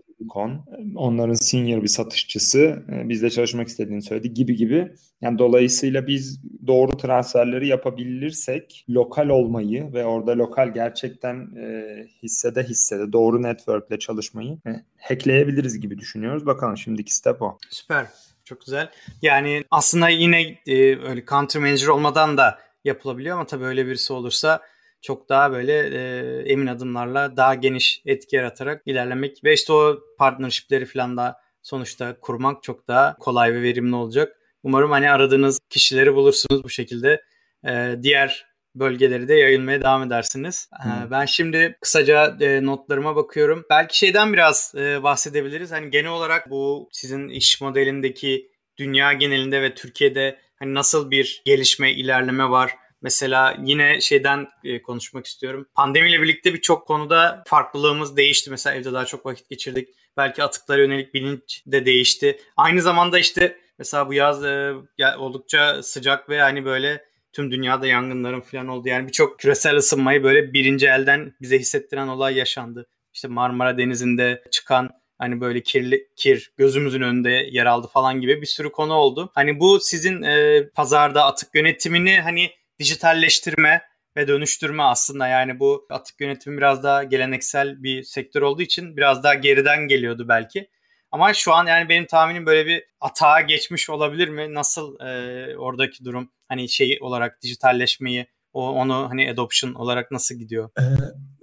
Onların 0.95 1.33
senior 1.33 1.83
bir 1.83 1.87
satışçısı. 1.87 2.83
Ee, 2.91 3.09
bizle 3.09 3.29
çalışmak 3.29 3.67
istediğini 3.67 4.01
söyledi 4.01 4.33
gibi 4.33 4.55
gibi. 4.55 4.91
Yani 5.21 5.39
dolayısıyla 5.39 6.07
biz 6.07 6.41
doğru 6.67 6.97
transferleri 6.97 7.67
yapabilirsek 7.67 8.85
lokal 8.89 9.29
olmayı 9.29 9.93
ve 9.93 10.05
orada 10.05 10.37
lokal 10.37 10.73
gerçekten 10.73 11.55
e, 11.55 11.95
hissede 12.23 12.63
hissede 12.63 13.13
doğru 13.13 13.43
networkle 13.43 13.99
çalışmayı 13.99 14.57
e, 14.67 14.71
hackleyebiliriz 14.99 15.79
gibi 15.79 15.97
düşünüyoruz. 15.97 16.45
Bakalım 16.45 16.77
şimdiki 16.77 17.15
step 17.15 17.41
o. 17.41 17.57
Süper. 17.69 18.05
Çok 18.45 18.61
güzel. 18.61 18.89
Yani 19.21 19.63
aslında 19.71 20.09
yine 20.09 20.41
e, 20.67 20.99
öyle 20.99 21.25
country 21.25 21.59
manager 21.59 21.87
olmadan 21.87 22.37
da 22.37 22.59
yapılabiliyor 22.83 23.35
ama 23.35 23.45
tabii 23.45 23.65
öyle 23.65 23.85
birisi 23.85 24.13
olursa 24.13 24.61
çok 25.05 25.29
daha 25.29 25.51
böyle 25.51 25.73
e, 25.73 26.41
emin 26.51 26.67
adımlarla 26.67 27.37
daha 27.37 27.55
geniş 27.55 28.01
etki 28.05 28.35
yaratarak 28.35 28.81
ilerlemek 28.85 29.43
ve 29.43 29.53
işte 29.53 29.73
o 29.73 29.99
partnershipleri 30.17 30.85
falan 30.85 31.17
da 31.17 31.37
sonuçta 31.61 32.19
kurmak 32.19 32.63
çok 32.63 32.87
daha 32.87 33.17
kolay 33.17 33.53
ve 33.53 33.61
verimli 33.61 33.95
olacak. 33.95 34.37
Umarım 34.63 34.91
hani 34.91 35.11
aradığınız 35.11 35.59
kişileri 35.69 36.15
bulursunuz 36.15 36.63
bu 36.63 36.69
şekilde. 36.69 37.21
E, 37.67 37.95
diğer 38.01 38.45
bölgeleri 38.75 39.27
de 39.27 39.33
yayılmaya 39.33 39.81
devam 39.81 40.03
edersiniz. 40.03 40.69
Hmm. 40.83 41.11
Ben 41.11 41.25
şimdi 41.25 41.77
kısaca 41.81 42.37
e, 42.41 42.65
notlarıma 42.65 43.15
bakıyorum. 43.15 43.65
Belki 43.69 43.97
şeyden 43.97 44.33
biraz 44.33 44.73
e, 44.77 45.03
bahsedebiliriz. 45.03 45.71
Hani 45.71 45.89
genel 45.89 46.11
olarak 46.11 46.49
bu 46.49 46.89
sizin 46.91 47.29
iş 47.29 47.61
modelindeki 47.61 48.51
dünya 48.77 49.13
genelinde 49.13 49.61
ve 49.61 49.75
Türkiye'de 49.75 50.39
hani 50.59 50.73
nasıl 50.73 51.11
bir 51.11 51.41
gelişme, 51.45 51.91
ilerleme 51.91 52.49
var? 52.49 52.75
Mesela 53.05 53.57
yine 53.63 54.01
şeyden 54.01 54.47
e, 54.63 54.81
konuşmak 54.81 55.25
istiyorum. 55.25 55.67
Pandemiyle 55.75 56.21
birlikte 56.21 56.53
birçok 56.53 56.87
konuda 56.87 57.43
farklılığımız 57.47 58.17
değişti. 58.17 58.49
Mesela 58.49 58.75
evde 58.75 58.93
daha 58.93 59.05
çok 59.05 59.25
vakit 59.25 59.49
geçirdik. 59.49 59.89
Belki 60.17 60.43
atıklara 60.43 60.81
yönelik 60.81 61.13
bilinç 61.13 61.63
de 61.67 61.85
değişti. 61.85 62.39
Aynı 62.57 62.81
zamanda 62.81 63.19
işte 63.19 63.59
mesela 63.79 64.07
bu 64.07 64.13
yaz 64.13 64.45
e, 64.45 64.73
oldukça 65.17 65.83
sıcak 65.83 66.29
ve 66.29 66.41
hani 66.41 66.65
böyle 66.65 67.05
tüm 67.33 67.51
dünyada 67.51 67.87
yangınların 67.87 68.41
falan 68.41 68.67
oldu. 68.67 68.87
Yani 68.87 69.07
birçok 69.07 69.39
küresel 69.39 69.75
ısınmayı 69.75 70.23
böyle 70.23 70.53
birinci 70.53 70.87
elden 70.87 71.33
bize 71.41 71.59
hissettiren 71.59 72.07
olay 72.07 72.37
yaşandı. 72.37 72.87
İşte 73.13 73.27
Marmara 73.27 73.77
Denizi'nde 73.77 74.43
çıkan 74.51 74.89
hani 75.17 75.41
böyle 75.41 75.63
kirli 75.63 76.07
kir 76.15 76.51
gözümüzün 76.57 77.01
önünde 77.01 77.29
yer 77.51 77.65
aldı 77.65 77.87
falan 77.87 78.21
gibi 78.21 78.41
bir 78.41 78.47
sürü 78.47 78.71
konu 78.71 78.93
oldu. 78.93 79.31
Hani 79.35 79.59
bu 79.59 79.79
sizin 79.79 80.21
e, 80.21 80.63
pazarda 80.75 81.25
atık 81.25 81.55
yönetimini 81.55 82.21
hani 82.21 82.51
dijitalleştirme 82.79 83.81
ve 84.17 84.27
dönüştürme 84.27 84.83
aslında 84.83 85.27
yani 85.27 85.59
bu 85.59 85.87
atık 85.89 86.21
yönetimi 86.21 86.57
biraz 86.57 86.83
daha 86.83 87.03
geleneksel 87.03 87.83
bir 87.83 88.03
sektör 88.03 88.41
olduğu 88.41 88.61
için 88.61 88.97
biraz 88.97 89.23
daha 89.23 89.33
geriden 89.33 89.87
geliyordu 89.87 90.25
belki. 90.27 90.69
Ama 91.11 91.33
şu 91.33 91.53
an 91.53 91.65
yani 91.65 91.89
benim 91.89 92.05
tahminim 92.05 92.45
böyle 92.45 92.65
bir 92.65 92.83
atağa 92.99 93.41
geçmiş 93.41 93.89
olabilir 93.89 94.29
mi? 94.29 94.53
Nasıl 94.53 94.99
e, 94.99 95.57
oradaki 95.57 96.05
durum 96.05 96.31
hani 96.47 96.69
şey 96.69 96.97
olarak 97.01 97.41
dijitalleşmeyi 97.41 98.27
o 98.53 98.69
onu 98.69 99.09
hani 99.09 99.31
adoption 99.31 99.73
olarak 99.73 100.11
nasıl 100.11 100.35
gidiyor? 100.35 100.69
Ee, 100.79 100.83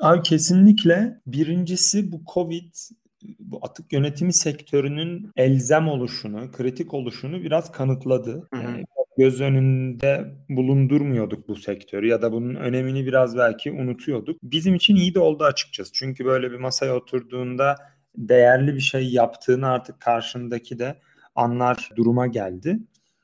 abi 0.00 0.22
kesinlikle 0.22 1.20
birincisi 1.26 2.12
bu 2.12 2.22
Covid 2.34 2.74
bu 3.38 3.58
atık 3.62 3.92
yönetimi 3.92 4.32
sektörünün 4.32 5.30
elzem 5.36 5.88
oluşunu, 5.88 6.52
kritik 6.52 6.94
oluşunu 6.94 7.42
biraz 7.42 7.72
kanıtladı. 7.72 8.48
Hı 8.54 8.60
hı. 8.60 8.62
Yani 8.62 8.84
göz 9.18 9.40
önünde 9.40 10.34
bulundurmuyorduk 10.48 11.48
bu 11.48 11.56
sektörü 11.56 12.08
ya 12.08 12.22
da 12.22 12.32
bunun 12.32 12.54
önemini 12.54 13.06
biraz 13.06 13.36
belki 13.36 13.72
unutuyorduk. 13.72 14.38
Bizim 14.42 14.74
için 14.74 14.96
iyi 14.96 15.14
de 15.14 15.20
oldu 15.20 15.44
açıkçası. 15.44 15.92
Çünkü 15.92 16.24
böyle 16.24 16.52
bir 16.52 16.58
masaya 16.58 16.96
oturduğunda 16.96 17.76
değerli 18.16 18.74
bir 18.74 18.80
şey 18.80 19.12
yaptığını 19.12 19.68
artık 19.68 20.00
karşındaki 20.00 20.78
de 20.78 21.00
anlar 21.34 21.90
duruma 21.96 22.26
geldi. 22.26 22.78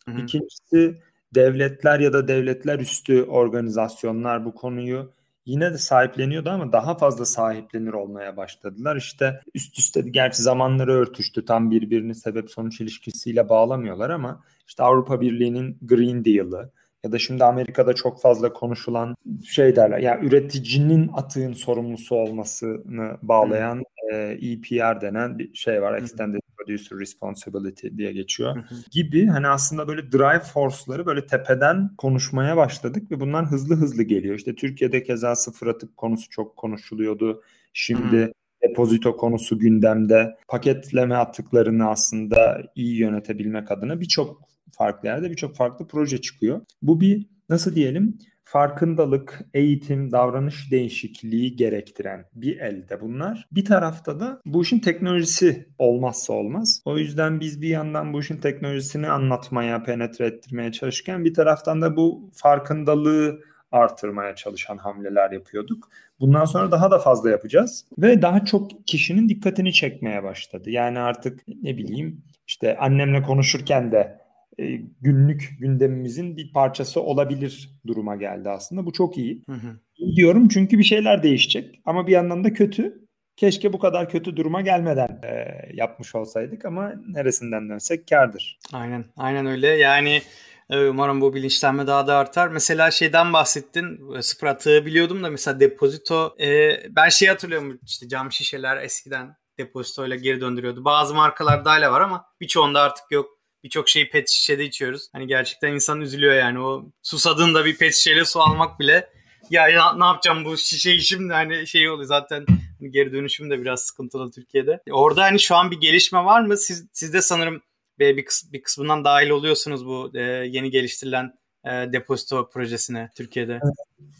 Hı 0.05 0.11
hı. 0.11 0.21
İkincisi 0.23 0.99
devletler 1.35 2.01
ya 2.01 2.13
da 2.13 2.29
devletler 2.29 2.79
üstü 2.79 3.23
organizasyonlar 3.23 4.45
bu 4.45 4.55
konuyu 4.55 5.13
yine 5.49 5.73
de 5.73 5.79
sahipleniyordu 5.79 6.51
ama 6.51 6.73
daha 6.73 6.99
fazla 6.99 7.25
sahiplenir 7.25 7.93
olmaya 7.93 8.37
başladılar. 8.37 8.97
İşte 8.97 9.41
üst 9.55 9.79
üste 9.79 10.01
gerçi 10.01 10.43
zamanları 10.43 10.93
örtüştü 10.93 11.45
tam 11.45 11.71
birbirini 11.71 12.15
sebep 12.15 12.51
sonuç 12.51 12.81
ilişkisiyle 12.81 13.49
bağlamıyorlar 13.49 14.11
ama 14.11 14.45
işte 14.67 14.83
Avrupa 14.83 15.21
Birliği'nin 15.21 15.79
Green 15.83 16.25
Deal'ı 16.25 16.71
ya 17.05 17.13
da 17.13 17.19
şimdi 17.19 17.45
Amerika'da 17.45 17.95
çok 17.95 18.23
fazla 18.23 18.53
konuşulan 18.53 19.15
şey 19.45 19.77
derler. 19.77 19.99
Yani 19.99 20.27
üreticinin 20.27 21.11
atığın 21.15 21.53
sorumlusu 21.53 22.15
olmasını 22.15 23.17
bağlayan 23.23 23.83
e, 24.13 24.17
EPR 24.17 25.01
denen 25.01 25.39
bir 25.39 25.55
şey 25.55 25.83
var. 25.83 25.99
Extended 25.99 26.41
Producer 26.57 26.99
Responsibility 26.99 27.89
diye 27.97 28.13
geçiyor. 28.13 28.65
Gibi 28.91 29.27
hani 29.27 29.49
aslında 29.49 29.89
böyle 29.89 30.13
drive 30.13 30.41
force'ları 30.41 31.07
böyle 31.07 31.27
tepeden 31.27 31.91
konuşmaya 31.99 32.57
başladık 32.57 33.11
ve 33.11 33.21
bunlar 33.21 33.47
hızlı 33.47 33.75
hızlı 33.75 34.03
geliyor. 34.03 34.35
İşte 34.35 34.55
Türkiye'de 34.55 35.03
keza 35.03 35.37
sıfır 35.37 35.67
atık 35.67 35.97
konusu 35.97 36.31
çok 36.31 36.57
konuşuluyordu. 36.57 37.43
Şimdi 37.73 38.33
depozito 38.63 39.17
konusu 39.17 39.59
gündemde. 39.59 40.37
Paketleme 40.49 41.15
atıklarını 41.15 41.89
aslında 41.89 42.63
iyi 42.75 42.97
yönetebilmek 42.97 43.71
adına 43.71 44.01
birçok 44.01 44.49
farklı 44.79 45.09
yerde 45.09 45.31
birçok 45.31 45.57
farklı 45.57 45.87
proje 45.87 46.21
çıkıyor. 46.21 46.61
Bu 46.83 47.01
bir 47.01 47.27
nasıl 47.49 47.75
diyelim 47.75 48.19
farkındalık, 48.49 49.41
eğitim, 49.55 50.13
davranış 50.13 50.71
değişikliği 50.71 51.57
gerektiren 51.57 52.25
bir 52.35 52.59
elde 52.59 53.01
bunlar. 53.01 53.49
Bir 53.53 53.65
tarafta 53.65 54.21
da 54.21 54.41
bu 54.47 54.63
işin 54.63 54.79
teknolojisi 54.79 55.69
olmazsa 55.79 56.33
olmaz. 56.33 56.83
O 56.85 56.99
yüzden 56.99 57.41
biz 57.41 57.63
bir 57.63 57.69
yandan 57.69 58.13
bu 58.13 58.21
işin 58.21 58.37
teknolojisini 58.37 59.09
anlatmaya, 59.09 59.83
penetre 59.83 60.27
ettirmeye 60.27 60.73
çalışırken 60.73 61.25
bir 61.25 61.35
taraftan 61.35 61.83
da 61.83 61.97
bu 61.97 62.31
farkındalığı 62.35 63.41
artırmaya 63.73 64.35
çalışan 64.35 64.77
hamleler 64.77 65.31
yapıyorduk. 65.31 65.89
Bundan 66.21 66.45
sonra 66.45 66.71
daha 66.71 66.91
da 66.91 66.99
fazla 66.99 67.31
yapacağız 67.31 67.85
ve 67.99 68.23
daha 68.23 68.45
çok 68.45 68.87
kişinin 68.87 69.29
dikkatini 69.29 69.73
çekmeye 69.73 70.23
başladı. 70.23 70.71
Yani 70.71 70.99
artık 70.99 71.41
ne 71.63 71.77
bileyim 71.77 72.23
işte 72.47 72.77
annemle 72.77 73.23
konuşurken 73.23 73.93
de 73.93 74.28
e, 74.61 74.81
günlük 75.01 75.57
gündemimizin 75.61 76.37
bir 76.37 76.53
parçası 76.53 77.01
olabilir 77.01 77.71
duruma 77.87 78.17
geldi 78.17 78.51
aslında. 78.51 78.87
Bu 78.87 78.93
çok 78.93 79.19
iyi. 79.19 79.43
Hı 79.49 79.53
hı. 79.53 79.81
Diyorum 80.17 80.49
çünkü 80.49 80.79
bir 80.79 80.85
şeyler 80.85 81.23
değişecek 81.23 81.81
ama 81.85 82.07
bir 82.07 82.13
yandan 82.13 82.45
da 82.45 82.53
kötü. 82.53 83.09
Keşke 83.37 83.73
bu 83.73 83.79
kadar 83.79 84.11
kötü 84.11 84.37
duruma 84.37 84.61
gelmeden 84.61 85.21
e, 85.23 85.47
yapmış 85.75 86.15
olsaydık 86.15 86.65
ama 86.65 86.93
neresinden 87.09 87.69
dönsek 87.69 88.09
kardır. 88.09 88.59
Aynen, 88.73 89.05
aynen 89.17 89.47
öyle. 89.47 89.67
Yani 89.67 90.23
e, 90.71 90.89
Umarım 90.89 91.21
bu 91.21 91.35
bilinçlenme 91.35 91.87
daha 91.87 92.07
da 92.07 92.17
artar. 92.17 92.49
Mesela 92.49 92.91
şeyden 92.91 93.33
bahsettin. 93.33 94.17
E, 94.17 94.23
sıfır 94.23 94.47
atığı 94.47 94.87
biliyordum 94.87 95.23
da 95.23 95.31
mesela 95.31 95.61
depozito. 95.61 96.35
E, 96.41 96.71
ben 96.97 97.09
şey 97.09 97.29
hatırlıyorum 97.29 97.79
işte 97.87 98.09
cam 98.09 98.33
şişeler 98.33 98.77
eskiden 98.77 99.37
depozitoyla 99.59 100.17
geri 100.17 100.41
döndürüyordu. 100.41 100.85
Bazı 100.85 101.15
markalarda 101.15 101.71
hala 101.71 101.93
var 101.93 102.01
ama 102.01 102.25
birçoğunda 102.41 102.81
artık 102.81 103.05
yok 103.11 103.38
birçok 103.65 103.89
şeyi 103.89 104.11
pet 104.11 104.29
şişede 104.29 104.65
içiyoruz. 104.65 105.09
Hani 105.13 105.27
gerçekten 105.27 105.73
insan 105.73 106.01
üzülüyor 106.01 106.35
yani 106.35 106.61
o 106.61 106.85
susadığında 107.03 107.65
bir 107.65 107.77
pet 107.77 107.95
şişeyle 107.95 108.25
su 108.25 108.41
almak 108.41 108.81
bile 108.81 109.11
ya, 109.51 109.69
ya 109.69 109.95
ne 109.97 110.05
yapacağım 110.05 110.45
bu 110.45 110.57
şişeyi 110.57 111.01
şimdi 111.01 111.33
hani 111.33 111.67
şey 111.67 111.91
oluyor 111.91 112.09
zaten 112.09 112.47
hani 112.81 112.91
geri 112.91 113.13
dönüşüm 113.13 113.51
de 113.51 113.61
biraz 113.61 113.83
sıkıntılı 113.83 114.31
Türkiye'de. 114.31 114.81
Orada 114.91 115.23
hani 115.23 115.41
şu 115.41 115.57
an 115.57 115.71
bir 115.71 115.81
gelişme 115.81 116.25
var 116.25 116.41
mı? 116.41 116.57
Siz, 116.57 116.87
siz 116.93 117.13
de 117.13 117.23
sanırım 117.23 117.63
bir, 117.99 118.17
bir 118.53 118.63
kısmından 118.63 119.05
dahil 119.05 119.31
oluyorsunuz 119.31 119.87
bu 119.87 120.11
e, 120.15 120.21
yeni 120.23 120.71
geliştirilen 120.71 121.33
e, 121.65 121.93
depozito 121.93 122.51
projesine 122.51 123.11
Türkiye'de. 123.17 123.61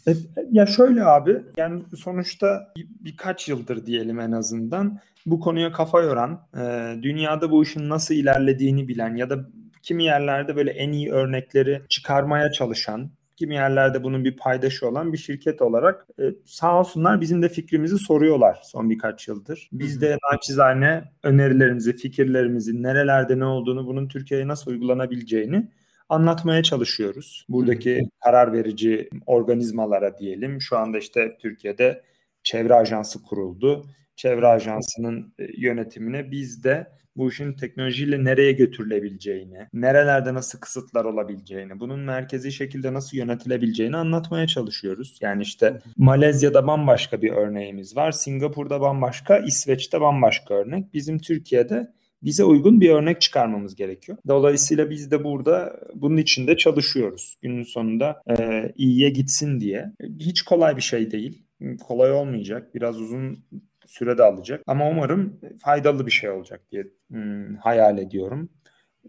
E, 0.07 0.13
ya 0.51 0.65
şöyle 0.65 1.03
abi 1.03 1.37
yani 1.57 1.83
sonuçta 1.97 2.73
bir, 2.77 2.87
birkaç 2.99 3.49
yıldır 3.49 3.85
diyelim 3.85 4.19
en 4.19 4.31
azından 4.31 4.99
bu 5.25 5.39
konuya 5.39 5.71
kafa 5.71 6.01
yoran, 6.01 6.41
e, 6.57 6.95
dünyada 7.03 7.51
bu 7.51 7.63
işin 7.63 7.89
nasıl 7.89 8.15
ilerlediğini 8.15 8.87
bilen 8.87 9.15
ya 9.15 9.29
da 9.29 9.45
kimi 9.81 10.03
yerlerde 10.03 10.55
böyle 10.55 10.71
en 10.71 10.91
iyi 10.91 11.11
örnekleri 11.11 11.81
çıkarmaya 11.89 12.51
çalışan, 12.51 13.09
kimi 13.35 13.55
yerlerde 13.55 14.03
bunun 14.03 14.25
bir 14.25 14.37
paydaşı 14.37 14.87
olan 14.87 15.13
bir 15.13 15.17
şirket 15.17 15.61
olarak 15.61 16.07
e, 16.19 16.23
sağ 16.45 16.79
olsunlar 16.79 17.21
bizim 17.21 17.41
de 17.41 17.49
fikrimizi 17.49 17.97
soruyorlar 17.97 18.59
son 18.63 18.89
birkaç 18.89 19.27
yıldır. 19.27 19.69
Biz 19.71 20.01
de 20.01 20.17
naçizane 20.31 21.03
önerilerimizi, 21.23 21.95
fikirlerimizi, 21.95 22.83
nerelerde 22.83 23.39
ne 23.39 23.45
olduğunu, 23.45 23.87
bunun 23.87 24.07
Türkiye'ye 24.07 24.47
nasıl 24.47 24.71
uygulanabileceğini 24.71 25.67
anlatmaya 26.09 26.63
çalışıyoruz. 26.63 27.45
Buradaki 27.49 28.01
karar 28.23 28.53
verici 28.53 29.09
organizmalara 29.25 30.17
diyelim. 30.17 30.61
Şu 30.61 30.77
anda 30.77 30.97
işte 30.97 31.37
Türkiye'de 31.41 32.03
çevre 32.43 32.73
ajansı 32.73 33.23
kuruldu 33.23 33.85
çevre 34.19 34.47
ajansının 34.47 35.33
e, 35.39 35.47
yönetimine 35.57 36.31
biz 36.31 36.63
de 36.63 36.87
bu 37.15 37.29
işin 37.29 37.53
teknolojiyle 37.53 38.23
nereye 38.23 38.51
götürülebileceğini, 38.51 39.67
nerelerde 39.73 40.33
nasıl 40.33 40.59
kısıtlar 40.59 41.05
olabileceğini, 41.05 41.79
bunun 41.79 41.99
merkezi 41.99 42.51
şekilde 42.51 42.93
nasıl 42.93 43.17
yönetilebileceğini 43.17 43.97
anlatmaya 43.97 44.47
çalışıyoruz. 44.47 45.17
Yani 45.21 45.41
işte 45.41 45.79
Malezya'da 45.97 46.67
bambaşka 46.67 47.21
bir 47.21 47.31
örneğimiz 47.31 47.95
var, 47.95 48.11
Singapur'da 48.11 48.81
bambaşka, 48.81 49.37
İsveç'te 49.37 50.01
bambaşka 50.01 50.53
örnek. 50.53 50.93
Bizim 50.93 51.19
Türkiye'de 51.19 51.91
bize 52.23 52.43
uygun 52.43 52.81
bir 52.81 52.89
örnek 52.89 53.21
çıkarmamız 53.21 53.75
gerekiyor. 53.75 54.17
Dolayısıyla 54.27 54.89
biz 54.89 55.11
de 55.11 55.23
burada 55.23 55.79
bunun 55.95 56.17
içinde 56.17 56.57
çalışıyoruz. 56.57 57.37
Günün 57.41 57.63
sonunda 57.63 58.21
e, 58.39 58.63
iyiye 58.77 59.09
gitsin 59.09 59.59
diye. 59.59 59.93
Hiç 60.19 60.41
kolay 60.41 60.77
bir 60.77 60.81
şey 60.81 61.11
değil. 61.11 61.43
Kolay 61.87 62.11
olmayacak. 62.11 62.75
Biraz 62.75 63.01
uzun 63.01 63.43
süre 63.85 64.17
de 64.17 64.23
alacak. 64.23 64.63
Ama 64.67 64.89
umarım 64.89 65.39
faydalı 65.63 66.05
bir 66.05 66.11
şey 66.11 66.29
olacak 66.29 66.61
diye 66.71 66.87
hmm, 67.09 67.55
hayal 67.55 67.97
ediyorum. 67.97 68.49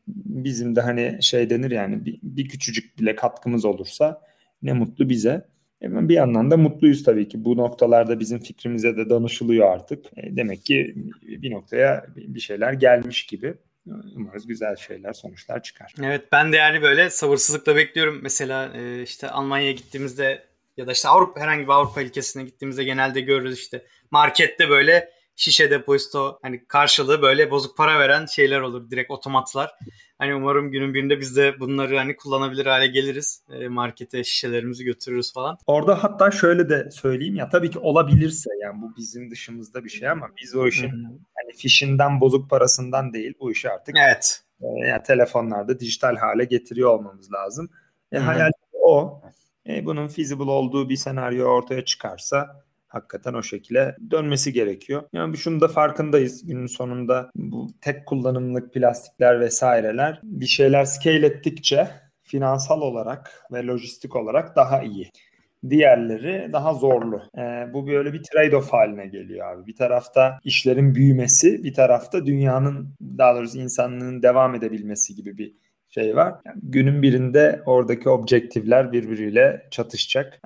Bizim 0.06 0.76
de 0.76 0.80
hani 0.80 1.18
şey 1.20 1.50
denir 1.50 1.70
yani 1.70 2.04
bir, 2.04 2.18
bir 2.22 2.48
küçücük 2.48 2.98
bile 2.98 3.16
katkımız 3.16 3.64
olursa 3.64 4.20
ne 4.62 4.72
mutlu 4.72 5.08
bize. 5.08 5.46
E, 5.82 6.08
bir 6.08 6.14
yandan 6.14 6.50
da 6.50 6.56
mutluyuz 6.56 7.04
tabii 7.04 7.28
ki. 7.28 7.44
Bu 7.44 7.56
noktalarda 7.56 8.20
bizim 8.20 8.38
fikrimize 8.38 8.96
de 8.96 9.10
danışılıyor 9.10 9.72
artık. 9.72 10.06
E, 10.16 10.36
demek 10.36 10.64
ki 10.64 10.94
bir 11.22 11.50
noktaya 11.50 12.06
bir 12.16 12.40
şeyler 12.40 12.72
gelmiş 12.72 13.26
gibi. 13.26 13.54
Umarız 14.16 14.46
güzel 14.46 14.76
şeyler, 14.76 15.12
sonuçlar 15.12 15.62
çıkar. 15.62 15.94
Evet 16.02 16.24
ben 16.32 16.52
de 16.52 16.56
yani 16.56 16.82
böyle 16.82 17.10
sabırsızlıkla 17.10 17.76
bekliyorum. 17.76 18.20
Mesela 18.22 18.72
e, 18.76 19.02
işte 19.02 19.30
Almanya'ya 19.30 19.72
gittiğimizde 19.72 20.42
ya 20.76 20.86
da 20.86 20.92
işte 20.92 21.08
Avrupa 21.08 21.40
herhangi 21.40 21.62
bir 21.62 21.72
Avrupa 21.72 22.02
ülkesine 22.02 22.44
gittiğimizde 22.44 22.84
genelde 22.84 23.20
görürüz 23.20 23.58
işte 23.58 23.82
markette 24.10 24.68
böyle 24.68 25.10
şişe 25.40 25.70
depozito 25.70 26.38
hani 26.42 26.64
karşılığı 26.66 27.22
böyle 27.22 27.50
bozuk 27.50 27.76
para 27.76 27.98
veren 27.98 28.26
şeyler 28.26 28.60
olur. 28.60 28.90
Direkt 28.90 29.10
otomatlar. 29.10 29.70
Hani 30.18 30.34
umarım 30.34 30.70
günün 30.70 30.94
birinde 30.94 31.20
biz 31.20 31.36
de 31.36 31.60
bunları 31.60 31.96
hani 31.96 32.16
kullanabilir 32.16 32.66
hale 32.66 32.86
geliriz. 32.86 33.44
E, 33.50 33.68
markete 33.68 34.24
şişelerimizi 34.24 34.84
götürürüz 34.84 35.32
falan. 35.32 35.56
Orada 35.66 36.04
hatta 36.04 36.30
şöyle 36.30 36.68
de 36.68 36.90
söyleyeyim 36.90 37.36
ya 37.36 37.48
tabii 37.48 37.70
ki 37.70 37.78
olabilirse 37.78 38.50
yani 38.62 38.82
bu 38.82 38.96
bizim 38.96 39.30
dışımızda 39.30 39.84
bir 39.84 39.90
şey 39.90 40.08
ama 40.08 40.26
biz 40.42 40.54
o 40.54 40.66
işin 40.66 40.90
hani 41.34 41.56
fişinden 41.56 42.20
bozuk 42.20 42.50
parasından 42.50 43.12
değil 43.12 43.34
bu 43.40 43.52
işi 43.52 43.70
artık 43.70 43.94
evet. 43.98 44.42
e, 44.62 44.66
yani 44.88 45.02
telefonlarda 45.02 45.80
dijital 45.80 46.16
hale 46.16 46.44
getiriyor 46.44 46.90
olmamız 46.90 47.32
lazım. 47.32 47.70
E, 48.12 48.18
hayal 48.18 48.50
o. 48.72 49.22
E, 49.66 49.86
bunun 49.86 50.08
feasible 50.08 50.50
olduğu 50.50 50.88
bir 50.88 50.96
senaryo 50.96 51.46
ortaya 51.46 51.84
çıkarsa 51.84 52.64
hakikaten 52.90 53.34
o 53.34 53.42
şekilde 53.42 53.96
dönmesi 54.10 54.52
gerekiyor. 54.52 55.02
Yani 55.12 55.36
şunu 55.36 55.60
da 55.60 55.68
farkındayız. 55.68 56.46
Günün 56.46 56.66
sonunda 56.66 57.30
bu 57.34 57.68
tek 57.80 58.06
kullanımlık 58.06 58.74
plastikler 58.74 59.40
vesaireler 59.40 60.20
bir 60.22 60.46
şeyler 60.46 60.84
scale 60.84 61.26
ettikçe 61.26 61.88
finansal 62.22 62.80
olarak 62.80 63.46
ve 63.52 63.66
lojistik 63.66 64.16
olarak 64.16 64.56
daha 64.56 64.82
iyi. 64.82 65.10
Diğerleri 65.70 66.52
daha 66.52 66.74
zorlu. 66.74 67.22
Ee, 67.38 67.72
bu 67.72 67.86
böyle 67.86 68.12
bir 68.12 68.22
trade-off 68.22 68.70
haline 68.70 69.06
geliyor 69.06 69.52
abi. 69.52 69.66
Bir 69.66 69.76
tarafta 69.76 70.38
işlerin 70.44 70.94
büyümesi, 70.94 71.64
bir 71.64 71.74
tarafta 71.74 72.26
dünyanın 72.26 72.94
daha 73.18 73.34
doğrusu 73.34 73.58
insanlığın 73.58 74.22
devam 74.22 74.54
edebilmesi 74.54 75.14
gibi 75.14 75.38
bir 75.38 75.54
şey 75.90 76.16
var. 76.16 76.34
Yani 76.46 76.60
günün 76.62 77.02
birinde 77.02 77.62
oradaki 77.66 78.08
objektifler 78.08 78.92
birbiriyle 78.92 79.66
çatışacak. 79.70 80.40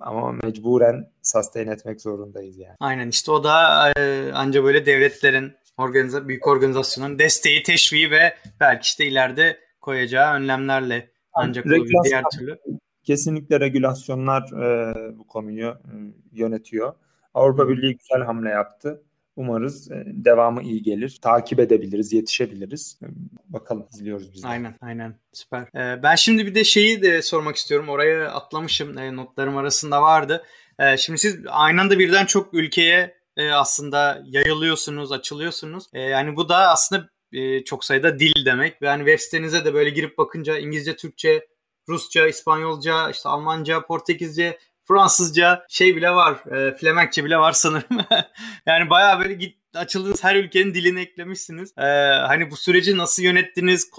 Ama 0.00 0.32
mecburen 0.32 1.10
sustain 1.22 1.66
etmek 1.66 2.00
zorundayız 2.00 2.58
yani. 2.58 2.76
Aynen 2.80 3.08
işte 3.08 3.32
o 3.32 3.44
da 3.44 3.88
e, 3.96 4.32
anca 4.32 4.64
böyle 4.64 4.86
devletlerin 4.86 5.52
organiza 5.76 6.28
büyük 6.28 6.46
organizasyonun 6.46 7.18
desteği, 7.18 7.62
teşviği 7.62 8.10
ve 8.10 8.34
belki 8.60 8.82
işte 8.82 9.06
ileride 9.06 9.58
koyacağı 9.80 10.34
önlemlerle 10.34 11.10
ancak 11.32 11.66
olabilir 11.66 11.96
diğer 12.04 12.24
türlü. 12.38 12.58
Kesinlikle 13.04 13.60
regülasyonlar 13.60 14.42
e, 14.42 15.18
bu 15.18 15.26
konuyu 15.26 15.68
e, 15.68 15.94
yönetiyor. 16.32 16.94
Avrupa 17.34 17.68
Birliği 17.68 17.96
güzel 17.96 18.26
hamle 18.26 18.50
yaptı. 18.50 19.02
Umarız 19.36 19.90
e, 19.90 20.04
devamı 20.06 20.62
iyi 20.62 20.82
gelir. 20.82 21.18
Takip 21.22 21.60
edebiliriz, 21.60 22.12
yetişebiliriz. 22.12 22.98
E, 23.02 23.06
bakalım 23.48 23.86
izliyoruz 23.92 24.32
biz 24.32 24.42
de. 24.42 24.48
Aynen, 24.48 24.74
aynen. 24.80 25.14
Süper. 25.32 25.60
Ee, 25.60 26.02
ben 26.02 26.14
şimdi 26.14 26.46
bir 26.46 26.54
de 26.54 26.64
şeyi 26.64 27.02
de 27.02 27.22
sormak 27.22 27.56
istiyorum. 27.56 27.88
Oraya 27.88 28.30
atlamışım. 28.30 28.98
E, 28.98 29.16
notlarım 29.16 29.56
arasında 29.56 30.02
vardı. 30.02 30.44
E, 30.78 30.96
şimdi 30.96 31.18
siz 31.18 31.38
aynı 31.48 31.80
anda 31.80 31.98
birden 31.98 32.26
çok 32.26 32.54
ülkeye 32.54 33.14
e, 33.36 33.50
aslında 33.50 34.22
yayılıyorsunuz, 34.26 35.12
açılıyorsunuz. 35.12 35.84
E, 35.92 36.00
yani 36.00 36.36
bu 36.36 36.48
da 36.48 36.56
aslında 36.56 37.08
e, 37.32 37.64
çok 37.64 37.84
sayıda 37.84 38.18
dil 38.18 38.44
demek. 38.44 38.76
Yani 38.82 38.98
web 38.98 39.18
sitenize 39.18 39.64
de 39.64 39.74
böyle 39.74 39.90
girip 39.90 40.18
bakınca 40.18 40.58
İngilizce, 40.58 40.96
Türkçe, 40.96 41.46
Rusça, 41.88 42.26
İspanyolca, 42.26 43.10
işte 43.10 43.28
Almanca, 43.28 43.86
Portekizce, 43.86 44.58
Fransızca 44.92 45.66
şey 45.68 45.96
bile 45.96 46.10
var. 46.10 46.56
E, 46.56 46.76
Flemenkçe 46.76 47.24
bile 47.24 47.36
var 47.36 47.52
sanırım. 47.52 48.06
yani 48.66 48.90
bayağı 48.90 49.20
böyle 49.20 49.34
git 49.34 49.56
açıldığınız 49.74 50.24
her 50.24 50.36
ülkenin 50.36 50.74
dilini 50.74 51.00
eklemişsiniz. 51.00 51.72
Ee, 51.78 51.82
hani 52.26 52.50
bu 52.50 52.56
süreci 52.56 52.96
nasıl 52.96 53.22
yönettiniz? 53.22 53.90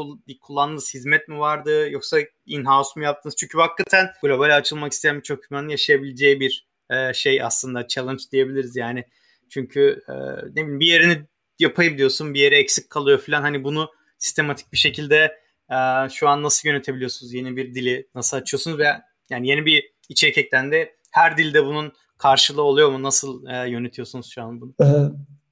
Kullandığınız 0.41 0.93
hizmet 0.93 1.27
mi 1.27 1.39
vardı? 1.39 1.89
Yoksa 1.91 2.17
in-house 2.45 2.99
mu 2.99 3.03
yaptınız? 3.03 3.35
Çünkü 3.35 3.57
hakikaten 3.57 4.09
global 4.21 4.57
açılmak 4.57 4.91
isteyen 4.91 5.17
birçok 5.17 5.43
firmanın 5.43 5.69
yaşayabileceği 5.69 6.39
bir 6.39 6.67
e, 6.89 7.13
şey 7.13 7.43
aslında 7.43 7.87
challenge 7.87 8.23
diyebiliriz 8.31 8.75
yani. 8.75 9.05
Çünkü 9.49 10.03
e, 10.07 10.13
ne 10.49 10.55
bileyim 10.55 10.79
bir 10.79 10.87
yerini 10.87 11.25
yapayım 11.59 11.97
diyorsun 11.97 12.33
bir 12.33 12.39
yere 12.39 12.57
eksik 12.57 12.89
kalıyor 12.89 13.19
falan. 13.19 13.41
Hani 13.41 13.63
bunu 13.63 13.91
sistematik 14.17 14.71
bir 14.73 14.77
şekilde 14.77 15.37
e, 15.71 16.09
şu 16.09 16.29
an 16.29 16.43
nasıl 16.43 16.69
yönetebiliyorsunuz? 16.69 17.33
Yeni 17.33 17.55
bir 17.55 17.75
dili 17.75 18.07
nasıl 18.15 18.37
açıyorsunuz 18.37 18.79
ve 18.79 18.87
yani 19.29 19.47
yeni 19.47 19.65
bir 19.65 19.92
içerik 20.09 20.37
eklendi. 20.37 20.89
Her 21.11 21.37
dilde 21.37 21.65
bunun 21.65 21.93
karşılığı 22.17 22.61
oluyor 22.61 22.91
mu? 22.91 23.03
Nasıl 23.03 23.47
e, 23.47 23.69
yönetiyorsunuz 23.69 24.29
şu 24.29 24.43
an 24.43 24.61
bunu? 24.61 24.73
Ee, 24.81 24.85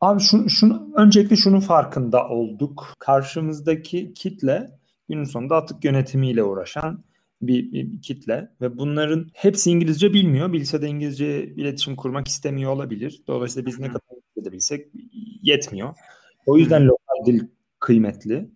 abi 0.01 0.21
şunu, 0.21 0.49
şunu 0.49 0.93
öncelikle 0.95 1.35
şunun 1.35 1.59
farkında 1.59 2.29
olduk. 2.29 2.95
Karşımızdaki 2.99 4.13
kitle 4.13 4.71
günün 5.09 5.23
sonunda 5.23 5.55
atık 5.55 5.85
yönetimiyle 5.85 6.43
uğraşan 6.43 7.03
bir, 7.41 7.71
bir 7.71 8.01
kitle 8.01 8.51
ve 8.61 8.77
bunların 8.77 9.29
hepsi 9.33 9.71
İngilizce 9.71 10.13
bilmiyor. 10.13 10.53
Bilse 10.53 10.81
de 10.81 10.87
İngilizce 10.87 11.45
iletişim 11.45 11.95
kurmak 11.95 12.27
istemiyor 12.27 12.71
olabilir. 12.71 13.23
Dolayısıyla 13.27 13.65
biz 13.65 13.79
ne 13.79 13.87
kadar 13.87 14.01
İngilizce 14.11 14.51
bilsek 14.51 14.87
yetmiyor. 15.41 15.95
O 16.45 16.57
yüzden 16.57 16.87
lokal 16.87 17.25
dil 17.25 17.47
kıymetli. 17.79 18.49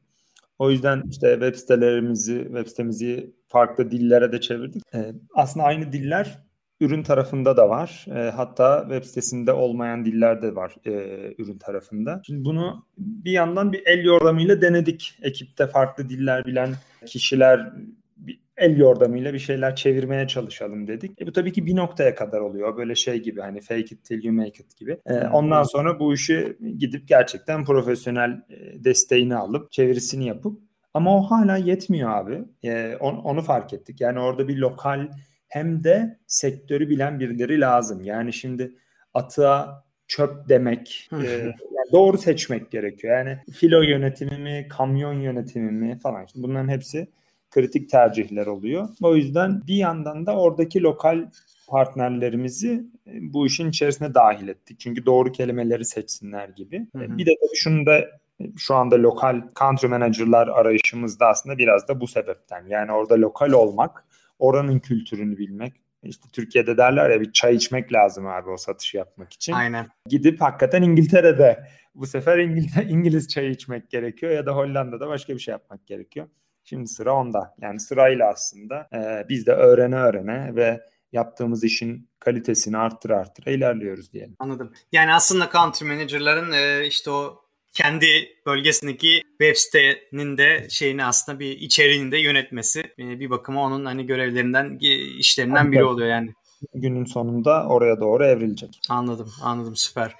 O 0.59 0.71
yüzden 0.71 1.03
işte 1.09 1.31
web 1.33 1.55
sitelerimizi, 1.55 2.43
web 2.43 2.67
sitemizi 2.67 3.33
farklı 3.55 3.91
dillere 3.91 4.31
de 4.31 4.41
çevirdik. 4.41 4.83
Ee, 4.93 5.13
aslında 5.35 5.65
aynı 5.65 5.93
diller 5.93 6.39
ürün 6.79 7.03
tarafında 7.03 7.57
da 7.57 7.69
var. 7.69 8.05
E, 8.15 8.31
hatta 8.31 8.81
web 8.89 9.03
sitesinde 9.03 9.51
olmayan 9.51 10.05
diller 10.05 10.41
de 10.41 10.55
var 10.55 10.75
e, 10.85 10.91
ürün 11.37 11.57
tarafında. 11.57 12.21
Şimdi 12.25 12.45
bunu 12.45 12.85
bir 12.97 13.31
yandan 13.31 13.73
bir 13.73 13.83
el 13.85 14.05
yordamıyla 14.05 14.61
denedik. 14.61 15.19
Ekipte 15.21 15.67
farklı 15.67 16.09
diller 16.09 16.45
bilen 16.45 16.69
kişiler 17.05 17.73
bir 18.17 18.39
el 18.57 18.77
yordamıyla 18.77 19.33
bir 19.33 19.39
şeyler 19.39 19.75
çevirmeye 19.75 20.27
çalışalım 20.27 20.87
dedik. 20.87 21.21
E 21.21 21.27
bu 21.27 21.31
tabii 21.31 21.53
ki 21.53 21.65
bir 21.65 21.75
noktaya 21.75 22.15
kadar 22.15 22.39
oluyor. 22.39 22.77
Böyle 22.77 22.95
şey 22.95 23.21
gibi 23.21 23.41
hani 23.41 23.61
fake 23.61 23.81
it 23.81 24.05
till 24.05 24.23
you 24.23 24.33
make 24.33 24.63
it 24.63 24.77
gibi. 24.77 24.97
E, 25.05 25.27
ondan 25.27 25.63
sonra 25.63 25.99
bu 25.99 26.13
işi 26.13 26.57
gidip 26.77 27.07
gerçekten 27.07 27.65
profesyonel 27.65 28.31
e, 28.31 28.83
desteğini 28.83 29.35
alıp 29.35 29.71
çevirisini 29.71 30.27
yapıp 30.27 30.59
ama 30.95 31.17
o 31.17 31.21
hala 31.21 31.57
yetmiyor 31.57 32.09
abi. 32.09 32.43
E, 32.63 32.95
on, 32.99 33.15
onu 33.15 33.41
fark 33.41 33.73
ettik. 33.73 34.01
Yani 34.01 34.19
orada 34.19 34.47
bir 34.47 34.57
lokal 34.57 35.07
hem 35.47 35.83
de 35.83 36.19
sektörü 36.27 36.89
bilen 36.89 37.19
birileri 37.19 37.61
lazım. 37.61 38.01
Yani 38.03 38.33
şimdi 38.33 38.75
atığa 39.13 39.85
çöp 40.07 40.49
demek, 40.49 41.09
e, 41.11 41.25
yani 41.25 41.91
doğru 41.91 42.17
seçmek 42.17 42.71
gerekiyor. 42.71 43.17
Yani 43.17 43.39
filo 43.51 43.81
yönetimi 43.81 44.37
mi, 44.37 44.67
kamyon 44.69 45.13
yönetimi 45.13 45.71
mi 45.71 45.99
falan. 45.99 46.25
Şimdi 46.25 46.47
bunların 46.47 46.69
hepsi 46.69 47.07
kritik 47.51 47.89
tercihler 47.89 48.45
oluyor. 48.45 48.89
O 49.01 49.15
yüzden 49.15 49.61
bir 49.67 49.75
yandan 49.75 50.25
da 50.25 50.35
oradaki 50.35 50.83
lokal 50.83 51.25
partnerlerimizi 51.67 52.83
e, 53.07 53.11
bu 53.33 53.45
işin 53.47 53.69
içerisine 53.69 54.13
dahil 54.13 54.47
ettik. 54.47 54.79
Çünkü 54.79 55.05
doğru 55.05 55.31
kelimeleri 55.31 55.85
seçsinler 55.85 56.49
gibi. 56.49 56.87
Hı 56.95 56.99
hı. 56.99 57.17
Bir 57.17 57.25
de 57.25 57.31
tabii 57.41 57.55
şunu 57.55 57.85
da 57.85 57.97
e, 57.99 58.09
şu 58.57 58.75
anda 58.75 58.95
lokal 58.95 59.41
country 59.59 59.87
manager'lar 59.87 60.47
arayışımızda 60.47 61.27
aslında 61.27 61.57
biraz 61.57 61.87
da 61.87 62.01
bu 62.01 62.07
sebepten. 62.07 62.65
Yani 62.67 62.91
orada 62.91 63.21
lokal 63.21 63.51
olmak, 63.51 64.05
oranın 64.39 64.79
kültürünü 64.79 65.37
bilmek. 65.37 65.73
İşte 66.03 66.29
Türkiye'de 66.33 66.77
derler 66.77 67.09
ya 67.09 67.21
bir 67.21 67.31
çay 67.31 67.55
içmek 67.55 67.93
lazım 67.93 68.27
abi 68.27 68.49
o 68.49 68.57
satışı 68.57 68.97
yapmak 68.97 69.33
için. 69.33 69.53
Aynen. 69.53 69.87
Gidip 70.09 70.41
hakikaten 70.41 70.81
İngiltere'de 70.81 71.67
bu 71.95 72.05
sefer 72.05 72.37
İngiliz, 72.37 72.77
İngiliz 72.89 73.27
çayı 73.27 73.49
içmek 73.49 73.89
gerekiyor 73.89 74.31
ya 74.31 74.45
da 74.45 74.55
Hollanda'da 74.55 75.07
başka 75.07 75.33
bir 75.33 75.39
şey 75.39 75.51
yapmak 75.51 75.87
gerekiyor. 75.87 76.27
Şimdi 76.63 76.87
sıra 76.87 77.13
onda. 77.13 77.55
Yani 77.61 77.79
sırayla 77.79 78.29
aslında 78.29 78.87
e, 78.93 79.29
biz 79.29 79.45
de 79.45 79.51
öğrene 79.51 79.95
öğrene 79.95 80.55
ve 80.55 80.81
yaptığımız 81.11 81.63
işin 81.63 82.09
kalitesini 82.19 82.77
arttır 82.77 83.09
arttıra 83.09 83.51
ilerliyoruz 83.51 84.13
diyelim. 84.13 84.35
Anladım. 84.39 84.73
Yani 84.91 85.13
aslında 85.13 85.49
country 85.53 85.85
manager'ların 85.85 86.51
e, 86.51 86.87
işte 86.87 87.11
o 87.11 87.44
kendi 87.75 88.07
bölgesindeki 88.45 89.21
web 89.41 89.55
sitenin 89.55 90.37
de 90.37 90.67
şeyini 90.69 91.05
aslında 91.05 91.39
bir 91.39 91.51
içeriğini 91.51 92.11
de 92.11 92.17
yönetmesi 92.17 92.79
e, 92.79 93.19
bir 93.19 93.29
bakıma 93.29 93.63
onun 93.63 93.85
hani 93.85 94.05
görevlerinden 94.05 94.77
işlerinden 95.19 95.71
biri 95.71 95.83
oluyor 95.83 96.09
yani. 96.09 96.33
Günün 96.73 97.05
sonunda 97.05 97.67
oraya 97.67 97.99
doğru 97.99 98.25
evrilecek. 98.25 98.79
Anladım, 98.89 99.31
anladım 99.41 99.75
süper. 99.75 100.15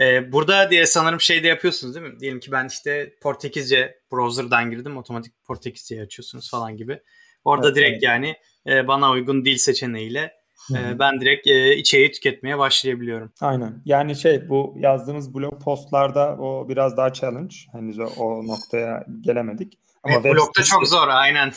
Ee, 0.00 0.32
burada 0.32 0.70
diye 0.70 0.86
sanırım 0.86 1.20
şey 1.20 1.42
de 1.42 1.46
yapıyorsunuz 1.46 1.94
değil 1.94 2.06
mi? 2.06 2.20
Diyelim 2.20 2.40
ki 2.40 2.52
ben 2.52 2.66
işte 2.66 3.14
Portekizce 3.22 3.98
browser'dan 4.12 4.70
girdim. 4.70 4.96
Otomatik 4.96 5.44
Portekizce'yi 5.44 6.02
açıyorsunuz 6.02 6.50
falan 6.50 6.76
gibi. 6.76 7.00
Orada 7.44 7.66
evet, 7.66 7.76
direkt 7.76 7.92
evet. 7.92 8.02
yani 8.02 8.36
e, 8.66 8.88
bana 8.88 9.10
uygun 9.10 9.44
dil 9.44 9.56
seçeneğiyle 9.56 10.32
e, 10.74 10.98
ben 10.98 11.20
direkt 11.20 11.46
e, 11.46 11.76
içeriği 11.76 12.12
tüketmeye 12.12 12.58
başlayabiliyorum. 12.58 13.32
Aynen. 13.40 13.82
Yani 13.84 14.16
şey 14.16 14.48
bu 14.48 14.74
yazdığımız 14.78 15.34
blog 15.34 15.62
postlarda 15.62 16.36
o 16.36 16.68
biraz 16.68 16.96
daha 16.96 17.12
challenge. 17.12 17.54
Henüz 17.72 17.98
o, 17.98 18.04
o 18.04 18.46
noktaya 18.46 19.06
gelemedik. 19.20 19.78
Ama 20.02 20.14
evet, 20.14 20.24
blogda 20.24 20.62
çok 20.62 20.88
zor 20.88 21.08
aynen. 21.08 21.50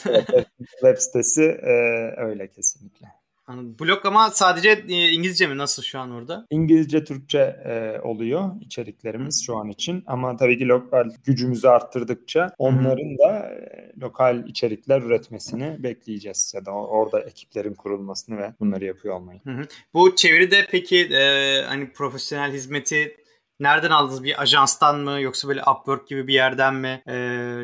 web 0.82 0.98
sitesi 0.98 1.44
e, 1.44 1.74
öyle 2.18 2.52
kesinlikle. 2.52 3.08
Anladım. 3.50 3.76
Blog 3.80 4.06
ama 4.06 4.30
sadece 4.30 4.70
e, 4.90 5.10
İngilizce 5.10 5.48
mi? 5.48 5.58
Nasıl 5.58 5.84
şu 5.84 6.00
an 6.00 6.12
orada? 6.12 6.46
İngilizce, 6.50 7.04
Türkçe 7.04 7.40
e, 7.40 8.00
oluyor 8.04 8.52
içeriklerimiz 8.62 9.44
şu 9.46 9.58
an 9.58 9.70
için. 9.70 10.04
Ama 10.08 10.38
tabii 10.38 10.58
ki 10.58 10.68
lokal 10.68 11.10
gücümüzü 11.26 11.68
arttırdıkça 11.68 12.50
onların 12.58 13.18
da 13.18 13.50
e, 13.50 13.92
lokal 14.02 14.48
içerikler 14.48 15.02
üretmesini 15.02 15.84
bekleyeceğiz. 15.84 16.54
Ya 16.56 16.66
da 16.66 16.72
orada 16.72 17.20
ekiplerin 17.20 17.74
kurulmasını 17.74 18.38
ve 18.38 18.54
bunları 18.60 18.86
yapıyor 18.86 19.16
olmayı. 19.16 19.40
Hı 19.44 19.52
hı. 19.52 19.62
Bu 19.94 20.16
çeviride 20.16 20.66
peki 20.72 20.98
e, 20.98 21.62
hani 21.68 21.94
profesyonel 21.94 22.54
hizmeti 22.54 23.18
nereden 23.60 23.92
aldınız? 23.92 24.24
Bir 24.24 24.42
ajanstan 24.42 25.00
mı 25.00 25.22
yoksa 25.22 25.48
böyle 25.48 25.62
Upwork 25.62 26.08
gibi 26.08 26.28
bir 26.28 26.34
yerden 26.34 26.76
mi? 26.76 27.04
Ee, 27.08 27.16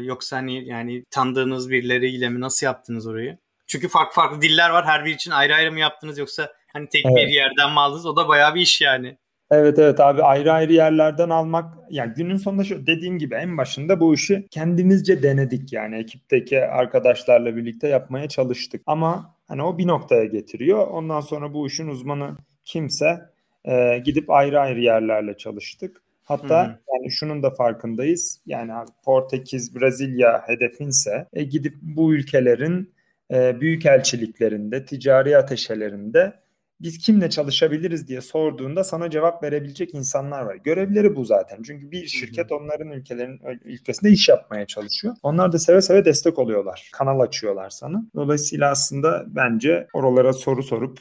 yoksa 0.03 0.37
hani 0.37 0.67
yani 0.67 1.03
tanıdığınız 1.11 1.69
birileriyle 1.69 2.29
mi? 2.29 2.39
Nasıl 2.39 2.65
yaptınız 2.65 3.07
orayı? 3.07 3.37
Çünkü 3.67 3.89
farklı 3.89 4.13
farklı 4.13 4.41
diller 4.41 4.69
var. 4.69 4.85
Her 4.85 5.05
bir 5.05 5.13
için 5.13 5.31
ayrı 5.31 5.55
ayrı 5.55 5.71
mı 5.71 5.79
yaptınız 5.79 6.17
yoksa 6.17 6.53
hani 6.73 6.89
tek 6.89 7.05
evet. 7.05 7.15
bir 7.15 7.33
yerden 7.33 7.71
mi 7.71 7.79
aldınız? 7.79 8.05
O 8.05 8.15
da 8.15 8.27
bayağı 8.27 8.55
bir 8.55 8.61
iş 8.61 8.81
yani. 8.81 9.17
Evet 9.51 9.79
evet 9.79 9.99
abi 9.99 10.23
ayrı 10.23 10.51
ayrı 10.51 10.73
yerlerden 10.73 11.29
almak 11.29 11.75
yani 11.89 12.13
günün 12.13 12.37
sonunda 12.37 12.63
şu 12.63 12.87
dediğim 12.87 13.19
gibi 13.19 13.35
en 13.35 13.57
başında 13.57 13.99
bu 13.99 14.13
işi 14.13 14.47
kendimizce 14.51 15.23
denedik 15.23 15.73
yani 15.73 15.97
ekipteki 15.97 16.65
arkadaşlarla 16.65 17.55
birlikte 17.55 17.87
yapmaya 17.87 18.29
çalıştık. 18.29 18.81
Ama 18.85 19.35
hani 19.47 19.63
o 19.63 19.77
bir 19.77 19.87
noktaya 19.87 20.25
getiriyor. 20.25 20.87
Ondan 20.87 21.21
sonra 21.21 21.53
bu 21.53 21.67
işin 21.67 21.87
uzmanı 21.87 22.35
kimse 22.63 23.21
e, 23.65 23.97
gidip 23.97 24.29
ayrı 24.29 24.59
ayrı 24.59 24.79
yerlerle 24.79 25.37
çalıştık. 25.37 26.01
Hatta 26.23 26.65
hmm. 26.65 26.73
yani 26.93 27.11
şunun 27.11 27.43
da 27.43 27.49
farkındayız. 27.49 28.41
Yani 28.45 28.71
Portekiz, 29.03 29.75
Brezilya 29.75 30.43
hedefinse 30.47 31.27
e, 31.33 31.43
gidip 31.43 31.75
bu 31.81 32.13
ülkelerin 32.13 32.94
e, 33.33 33.61
büyük 33.61 33.85
elçiliklerinde, 33.85 34.85
ticari 34.85 35.37
ateşelerinde 35.37 36.45
biz 36.81 36.97
kimle 36.97 37.29
çalışabiliriz 37.29 38.07
diye 38.07 38.21
sorduğunda 38.21 38.83
sana 38.83 39.09
cevap 39.09 39.43
verebilecek 39.43 39.93
insanlar 39.93 40.41
var. 40.41 40.55
Görevleri 40.55 41.15
bu 41.15 41.25
zaten. 41.25 41.63
Çünkü 41.63 41.91
bir 41.91 42.07
şirket 42.07 42.51
onların 42.51 42.91
ülkelerin 42.91 43.41
ülkesinde 43.65 44.11
iş 44.11 44.29
yapmaya 44.29 44.67
çalışıyor. 44.67 45.15
Onlar 45.23 45.51
da 45.51 45.59
seve 45.59 45.81
seve 45.81 46.05
destek 46.05 46.39
oluyorlar. 46.39 46.89
Kanal 46.93 47.19
açıyorlar 47.19 47.69
sana. 47.69 48.01
Dolayısıyla 48.15 48.71
aslında 48.71 49.23
bence 49.27 49.87
oralara 49.93 50.33
soru 50.33 50.63
sorup 50.63 50.99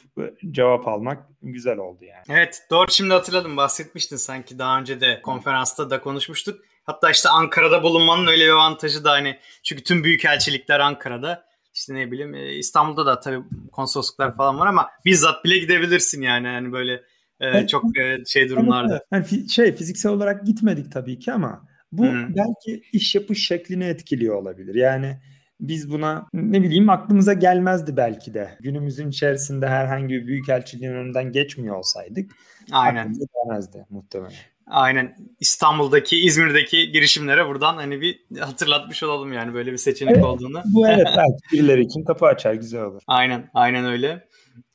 cevap 0.51 0.87
almak 0.87 1.23
güzel 1.41 1.77
oldu 1.77 2.05
yani. 2.05 2.23
Evet 2.29 2.63
doğru 2.69 2.91
şimdi 2.91 3.13
hatırladım 3.13 3.57
bahsetmiştin 3.57 4.17
sanki 4.17 4.59
daha 4.59 4.79
önce 4.79 5.01
de 5.01 5.21
konferansta 5.21 5.89
da 5.89 6.01
konuşmuştuk. 6.01 6.61
Hatta 6.83 7.11
işte 7.11 7.29
Ankara'da 7.29 7.83
bulunmanın 7.83 8.27
öyle 8.27 8.45
bir 8.45 8.49
avantajı 8.49 9.03
da 9.03 9.11
hani 9.11 9.39
çünkü 9.63 9.83
tüm 9.83 10.03
büyük 10.03 10.25
elçilikler 10.25 10.79
Ankara'da 10.79 11.44
işte 11.75 11.93
ne 11.93 12.11
bileyim 12.11 12.35
e, 12.35 12.53
İstanbul'da 12.53 13.05
da 13.05 13.19
tabii 13.19 13.43
konsolosluklar 13.71 14.35
falan 14.35 14.59
var 14.59 14.67
ama 14.67 14.89
bizzat 15.05 15.45
bile 15.45 15.57
gidebilirsin 15.57 16.21
yani 16.21 16.47
hani 16.47 16.71
böyle 16.71 17.01
e, 17.39 17.67
çok 17.67 17.97
e, 17.97 18.25
şey 18.25 18.49
durumlarda. 18.49 19.05
Yani 19.11 19.49
şey 19.49 19.75
fiziksel 19.75 20.11
olarak 20.11 20.45
gitmedik 20.45 20.91
tabii 20.91 21.19
ki 21.19 21.33
ama 21.33 21.67
bu 21.91 22.03
hmm. 22.03 22.35
belki 22.35 22.81
iş 22.93 23.15
yapış 23.15 23.47
şeklini 23.47 23.83
etkiliyor 23.83 24.35
olabilir. 24.35 24.75
Yani 24.75 25.17
biz 25.59 25.91
buna 25.91 26.27
ne 26.33 26.61
bileyim 26.63 26.89
aklımıza 26.89 27.33
gelmezdi 27.33 27.97
belki 27.97 28.33
de. 28.33 28.57
Günümüzün 28.59 29.09
içerisinde 29.09 29.67
herhangi 29.67 30.13
bir 30.13 30.27
büyük 30.27 30.49
elçiliğin 30.49 30.91
önünden 30.91 31.31
geçmiyor 31.31 31.75
olsaydık. 31.75 32.31
Aynen. 32.71 32.99
Aklımıza 32.99 33.25
gelmezdi 33.33 33.85
muhtemelen. 33.89 34.33
Aynen 34.67 35.15
İstanbul'daki, 35.39 36.17
İzmir'deki 36.17 36.91
girişimlere 36.91 37.47
buradan 37.47 37.75
hani 37.75 38.01
bir 38.01 38.19
hatırlatmış 38.39 39.03
olalım 39.03 39.33
yani 39.33 39.53
böyle 39.53 39.71
bir 39.71 39.77
seçenek 39.77 40.13
evet, 40.15 40.25
olduğunu. 40.25 40.61
Bu 40.65 40.87
evet 40.87 41.07
belki 41.17 41.41
birileri 41.53 41.81
için 41.81 42.03
kapı 42.03 42.25
açar 42.25 42.53
güzel 42.53 42.81
olur. 42.81 43.01
Aynen 43.07 43.49
aynen 43.53 43.85
öyle. 43.85 44.27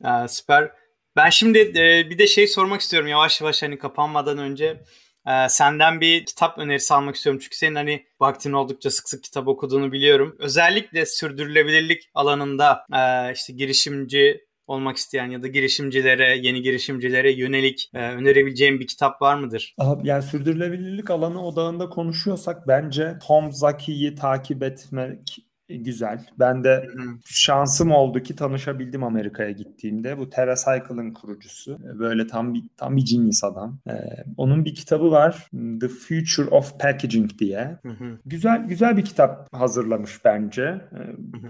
Ee, 0.05 0.29
süper. 0.29 0.71
Ben 1.17 1.31
şimdi 1.31 1.59
e, 1.59 2.11
bir 2.11 2.19
de 2.19 2.27
şey 2.27 2.47
sormak 2.47 2.81
istiyorum 2.81 3.09
yavaş 3.09 3.41
yavaş 3.41 3.63
hani 3.63 3.79
kapanmadan 3.79 4.39
önce. 4.39 4.83
Ee, 5.29 5.49
senden 5.49 6.01
bir 6.01 6.25
kitap 6.25 6.59
önerisi 6.59 6.95
almak 6.95 7.15
istiyorum. 7.15 7.41
Çünkü 7.45 7.57
senin 7.57 7.75
hani 7.75 8.07
vaktin 8.21 8.53
oldukça 8.53 8.91
sık 8.91 9.09
sık 9.09 9.25
kitap 9.25 9.49
okuduğunu 9.49 9.93
biliyorum. 9.93 10.37
Özellikle 10.39 11.07
sürdürülebilirlik 11.07 12.11
alanında 12.15 12.87
e, 12.93 13.33
işte 13.33 13.53
girişimci 13.53 14.50
olmak 14.71 14.97
isteyen 14.97 15.31
ya 15.31 15.43
da 15.43 15.47
girişimcilere, 15.47 16.39
yeni 16.43 16.63
girişimcilere 16.63 17.33
yönelik 17.33 17.91
e, 17.95 17.99
önerebileceğim 17.99 18.81
bir 18.81 18.87
kitap 18.87 19.23
var 19.23 19.35
mıdır? 19.35 19.75
Yani 20.05 20.23
sürdürülebilirlik 20.23 21.11
alanı 21.11 21.47
odağında 21.47 21.89
konuşuyorsak 21.89 22.69
bence 22.69 23.19
Tom 23.27 23.53
Zaki'yi 23.53 24.15
takip 24.15 24.63
etmek 24.63 25.37
güzel. 25.77 26.27
Ben 26.39 26.65
de 26.65 26.89
şansım 27.25 27.91
oldu 27.91 28.23
ki 28.23 28.37
tanışabildim 28.37 29.05
Amerika'ya 29.05 29.51
gittiğimde. 29.51 30.19
Bu 30.19 30.31
TerraCycle'ın 30.31 31.13
kurucusu. 31.13 31.79
Böyle 31.99 32.27
tam 32.27 32.55
bir 32.55 32.63
tam 32.77 32.97
bir 32.97 33.05
genius 33.11 33.45
adam. 33.45 33.79
Ee, 33.89 33.93
onun 34.37 34.65
bir 34.65 34.75
kitabı 34.75 35.11
var. 35.11 35.49
The 35.81 35.89
Future 35.89 36.49
of 36.51 36.81
Packaging 36.81 37.39
diye. 37.39 37.79
Hı-hı. 37.83 38.19
Güzel 38.27 38.65
güzel 38.65 38.97
bir 38.97 39.05
kitap 39.05 39.49
hazırlamış 39.53 40.25
bence. 40.25 40.63
Ee, 40.63 40.99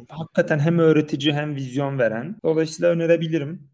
hakikaten 0.08 0.58
hem 0.58 0.78
öğretici 0.78 1.32
hem 1.32 1.54
vizyon 1.54 1.98
veren. 1.98 2.36
Dolayısıyla 2.44 2.90
önerebilirim 2.90 3.70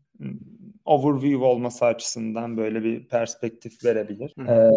overview 0.87 1.45
olması 1.45 1.85
açısından 1.85 2.57
böyle 2.57 2.85
bir 2.85 3.09
perspektif 3.09 3.85
verebilir. 3.85 4.35
Ee, 4.49 4.71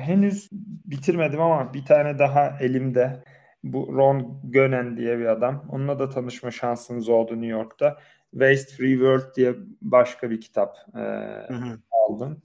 henüz 0.00 0.48
bitirmedim 0.86 1.40
ama 1.40 1.74
bir 1.74 1.84
tane 1.84 2.18
daha 2.18 2.58
elimde. 2.60 3.24
Bu 3.64 3.94
Ron 3.96 4.40
Gönen 4.44 4.96
diye 4.96 5.18
bir 5.18 5.26
adam. 5.26 5.64
Onunla 5.68 5.98
da 5.98 6.10
tanışma 6.10 6.50
şansınız 6.50 7.08
oldu 7.08 7.32
New 7.32 7.46
York'ta. 7.46 7.98
Waste 8.30 8.76
Free 8.76 8.92
World 8.92 9.36
diye 9.36 9.54
başka 9.82 10.30
bir 10.30 10.40
kitap 10.40 10.76
e, 10.94 10.98
hı 10.98 11.54
hı. 11.54 11.78
aldım. 11.90 12.42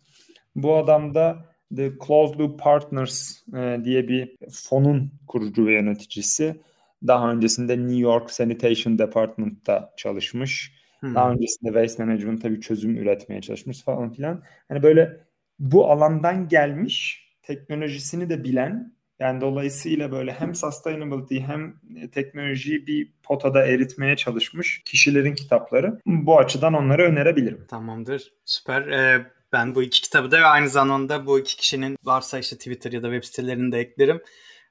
Bu 0.56 0.75
adam 0.75 1.15
da 1.15 1.45
The 1.75 1.91
Closed 2.08 2.39
Loop 2.39 2.60
Partners 2.60 3.47
e, 3.56 3.80
diye 3.84 4.08
bir 4.08 4.38
fonun 4.51 5.12
kurucu 5.27 5.65
ve 5.65 5.73
yöneticisi. 5.73 6.62
Daha 7.08 7.32
öncesinde 7.32 7.77
New 7.77 7.99
York 7.99 8.32
Sanitation 8.32 8.99
Department'ta 8.99 9.93
çalışmış. 9.97 10.73
Hmm. 10.99 11.15
Daha 11.15 11.32
öncesinde 11.32 11.69
Waste 11.69 12.06
Management'ta 12.06 12.51
bir 12.51 12.62
çözüm 12.62 12.95
üretmeye 12.97 13.41
çalışmış 13.41 13.84
falan 13.84 14.12
filan. 14.12 14.43
Hani 14.67 14.84
böyle 14.84 15.17
bu 15.60 15.91
alandan 15.91 16.47
gelmiş, 16.47 17.27
teknolojisini 17.41 18.30
de 18.30 18.43
bilen 18.43 18.96
yani 19.19 19.41
dolayısıyla 19.41 20.12
böyle 20.12 20.32
hem 20.32 20.56
sustainability 20.56 21.39
hem 21.39 21.75
teknolojiyi 22.12 22.88
bir 22.88 23.12
potada 23.23 23.65
eritmeye 23.65 24.15
çalışmış 24.15 24.82
kişilerin 24.86 25.36
kitapları. 25.36 25.99
Bu 26.06 26.39
açıdan 26.39 26.73
onları 26.73 27.03
önerebilirim. 27.03 27.65
Tamamdır. 27.69 28.34
Süper. 28.45 28.88
Ee, 28.88 29.25
ben 29.53 29.75
bu 29.75 29.84
iki 29.84 30.01
kitabı 30.01 30.32
da 30.32 30.39
ve 30.39 30.45
aynı 30.45 30.69
zamanda 30.69 31.25
bu 31.25 31.39
iki 31.39 31.58
kişinin 31.58 31.97
varsa 32.03 32.39
işte 32.39 32.58
Twitter 32.58 32.91
ya 32.91 33.03
da 33.03 33.08
web 33.12 33.23
sitelerini 33.23 33.71
de 33.71 33.80
eklerim. 33.80 34.21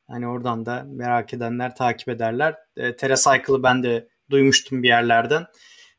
Hani 0.08 0.28
oradan 0.28 0.66
da 0.66 0.86
merak 0.88 1.34
edenler 1.34 1.76
takip 1.76 2.08
ederler. 2.08 2.54
E, 2.76 2.96
TerraCycle'ı 2.96 3.62
ben 3.62 3.82
de 3.82 4.08
duymuştum 4.30 4.82
bir 4.82 4.88
yerlerden. 4.88 5.46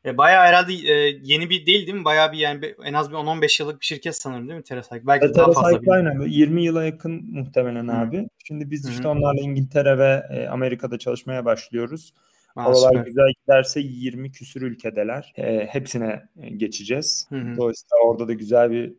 E, 0.04 0.18
bayağı 0.18 0.46
herhalde 0.46 0.72
e, 0.72 1.18
yeni 1.22 1.50
bir 1.50 1.66
değil 1.66 1.86
değil 1.86 1.98
mi? 1.98 2.04
Bayağı 2.04 2.32
bir 2.32 2.38
yani 2.38 2.74
en 2.84 2.92
az 2.92 3.10
bir 3.10 3.16
10-15 3.16 3.62
yıllık 3.62 3.80
bir 3.80 3.86
şirket 3.86 4.16
sanırım 4.16 4.48
değil 4.48 4.58
mi 4.58 4.64
TerraCycle? 4.64 5.06
Belki 5.06 5.26
e, 5.26 5.34
daha 5.34 5.52
fazla. 5.52 5.92
aynen 5.92 6.20
20 6.20 6.64
yıla 6.64 6.84
yakın 6.84 7.32
muhtemelen 7.32 7.88
Hı. 7.88 7.92
abi. 7.92 8.28
Şimdi 8.44 8.70
biz 8.70 8.88
işte 8.88 9.04
Hı. 9.04 9.08
onlarla 9.08 9.40
İngiltere 9.40 9.98
ve 9.98 10.22
e, 10.30 10.48
Amerika'da 10.48 10.98
çalışmaya 10.98 11.44
başlıyoruz. 11.44 12.14
Aa, 12.56 12.68
Oralar 12.68 12.90
süper. 12.90 13.04
güzel 13.04 13.32
giderse 13.42 13.80
20 13.80 14.32
küsür 14.32 14.62
ülkedeler. 14.62 15.32
E, 15.36 15.66
hepsine 15.66 16.22
e, 16.42 16.48
geçeceğiz. 16.48 17.26
Hı 17.28 17.36
hı. 17.36 17.56
Dolayısıyla 17.56 17.96
orada 18.04 18.28
da 18.28 18.32
güzel 18.32 18.70
bir 18.70 18.92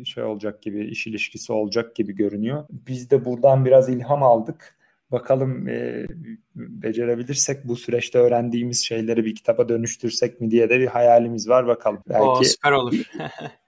e, 0.00 0.04
şey 0.04 0.24
olacak 0.24 0.62
gibi, 0.62 0.86
iş 0.86 1.06
ilişkisi 1.06 1.52
olacak 1.52 1.96
gibi 1.96 2.12
görünüyor. 2.12 2.64
Biz 2.70 3.10
de 3.10 3.24
buradan 3.24 3.64
biraz 3.64 3.88
ilham 3.88 4.22
aldık. 4.22 4.76
Bakalım 5.12 5.68
e, 5.68 6.06
becerebilirsek 6.54 7.64
bu 7.64 7.76
süreçte 7.76 8.18
öğrendiğimiz 8.18 8.84
şeyleri 8.86 9.24
bir 9.24 9.34
kitaba 9.34 9.68
dönüştürsek 9.68 10.40
mi 10.40 10.50
diye 10.50 10.70
de 10.70 10.80
bir 10.80 10.86
hayalimiz 10.86 11.48
var 11.48 11.66
bakalım. 11.66 12.02
Belki 12.08 12.22
Oo, 12.22 12.44
süper 12.44 12.72
olur. 12.72 12.94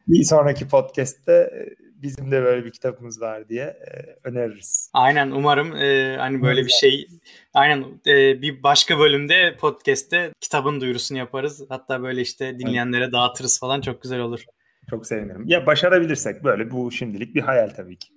bir 0.09 0.25
sonraki 0.25 0.69
podcast'te 0.69 1.33
e, 1.33 1.85
bizim 2.03 2.31
de 2.31 2.43
böyle 2.43 2.65
bir 2.65 2.71
kitabımız 2.71 3.21
var 3.21 3.49
diye 3.49 3.65
e, 3.65 4.17
öneririz. 4.25 4.91
Aynen 4.93 5.31
umarım 5.31 5.77
e, 5.77 6.17
hani 6.19 6.43
böyle 6.43 6.65
bir 6.65 6.71
şey 6.71 7.07
aynen 7.55 7.85
e, 8.07 8.43
bir 8.43 8.63
başka 8.63 8.99
bölümde 8.99 9.57
podcast'te 9.57 10.33
kitabın 10.41 10.81
duyurusunu 10.81 11.19
yaparız. 11.19 11.65
Hatta 11.69 12.03
böyle 12.03 12.21
işte 12.21 12.59
dinleyenlere 12.59 13.13
dağıtırız 13.13 13.61
falan 13.61 13.81
çok 13.81 14.03
güzel 14.03 14.21
olur. 14.21 14.45
Çok 14.91 15.07
sevinirim. 15.07 15.45
Ya 15.47 15.67
başarabilirsek 15.67 16.45
böyle 16.45 16.71
bu 16.71 16.93
şimdilik 16.93 17.35
bir 17.35 17.41
hayal 17.41 17.69
tabii 17.69 17.97
ki. 17.97 18.14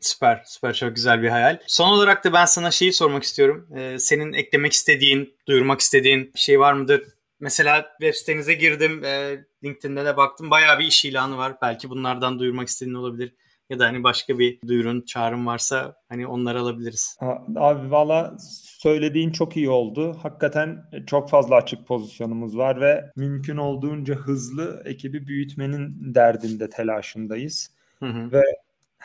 Süper, 0.00 0.42
süper 0.46 0.74
çok 0.74 0.94
güzel 0.94 1.22
bir 1.22 1.28
hayal. 1.28 1.58
Son 1.66 1.88
olarak 1.88 2.24
da 2.24 2.32
ben 2.32 2.44
sana 2.44 2.70
şeyi 2.70 2.92
sormak 2.92 3.22
istiyorum. 3.22 3.68
Ee, 3.76 3.98
senin 3.98 4.32
eklemek 4.32 4.72
istediğin, 4.72 5.36
duyurmak 5.48 5.80
istediğin 5.80 6.30
bir 6.34 6.40
şey 6.40 6.60
var 6.60 6.72
mıdır? 6.72 7.02
Mesela 7.40 7.86
web 8.00 8.14
sitenize 8.14 8.54
girdim, 8.54 9.04
e, 9.04 9.44
LinkedIn'de 9.64 10.04
de 10.04 10.16
baktım. 10.16 10.50
Bayağı 10.50 10.78
bir 10.78 10.84
iş 10.84 11.04
ilanı 11.04 11.36
var. 11.36 11.56
Belki 11.62 11.90
bunlardan 11.90 12.38
duyurmak 12.38 12.68
istediğin 12.68 12.94
olabilir. 12.94 13.34
Ya 13.70 13.78
da 13.78 13.84
hani 13.84 14.02
başka 14.02 14.38
bir 14.38 14.58
duyurun, 14.68 15.00
çağrım 15.00 15.46
varsa 15.46 15.96
hani 16.08 16.26
onları 16.26 16.60
alabiliriz. 16.60 17.18
Abi 17.56 17.90
valla 17.90 18.36
söylediğin 18.78 19.32
çok 19.32 19.56
iyi 19.56 19.70
oldu. 19.70 20.18
Hakikaten 20.22 20.84
çok 21.06 21.30
fazla 21.30 21.56
açık 21.56 21.86
pozisyonumuz 21.86 22.56
var 22.56 22.80
ve 22.80 23.04
mümkün 23.16 23.56
olduğunca 23.56 24.14
hızlı 24.14 24.82
ekibi 24.84 25.26
büyütmenin 25.26 26.14
derdinde, 26.14 26.70
telaşındayız. 26.70 27.70
Hı 27.98 28.06
hı. 28.06 28.32
Ve 28.32 28.42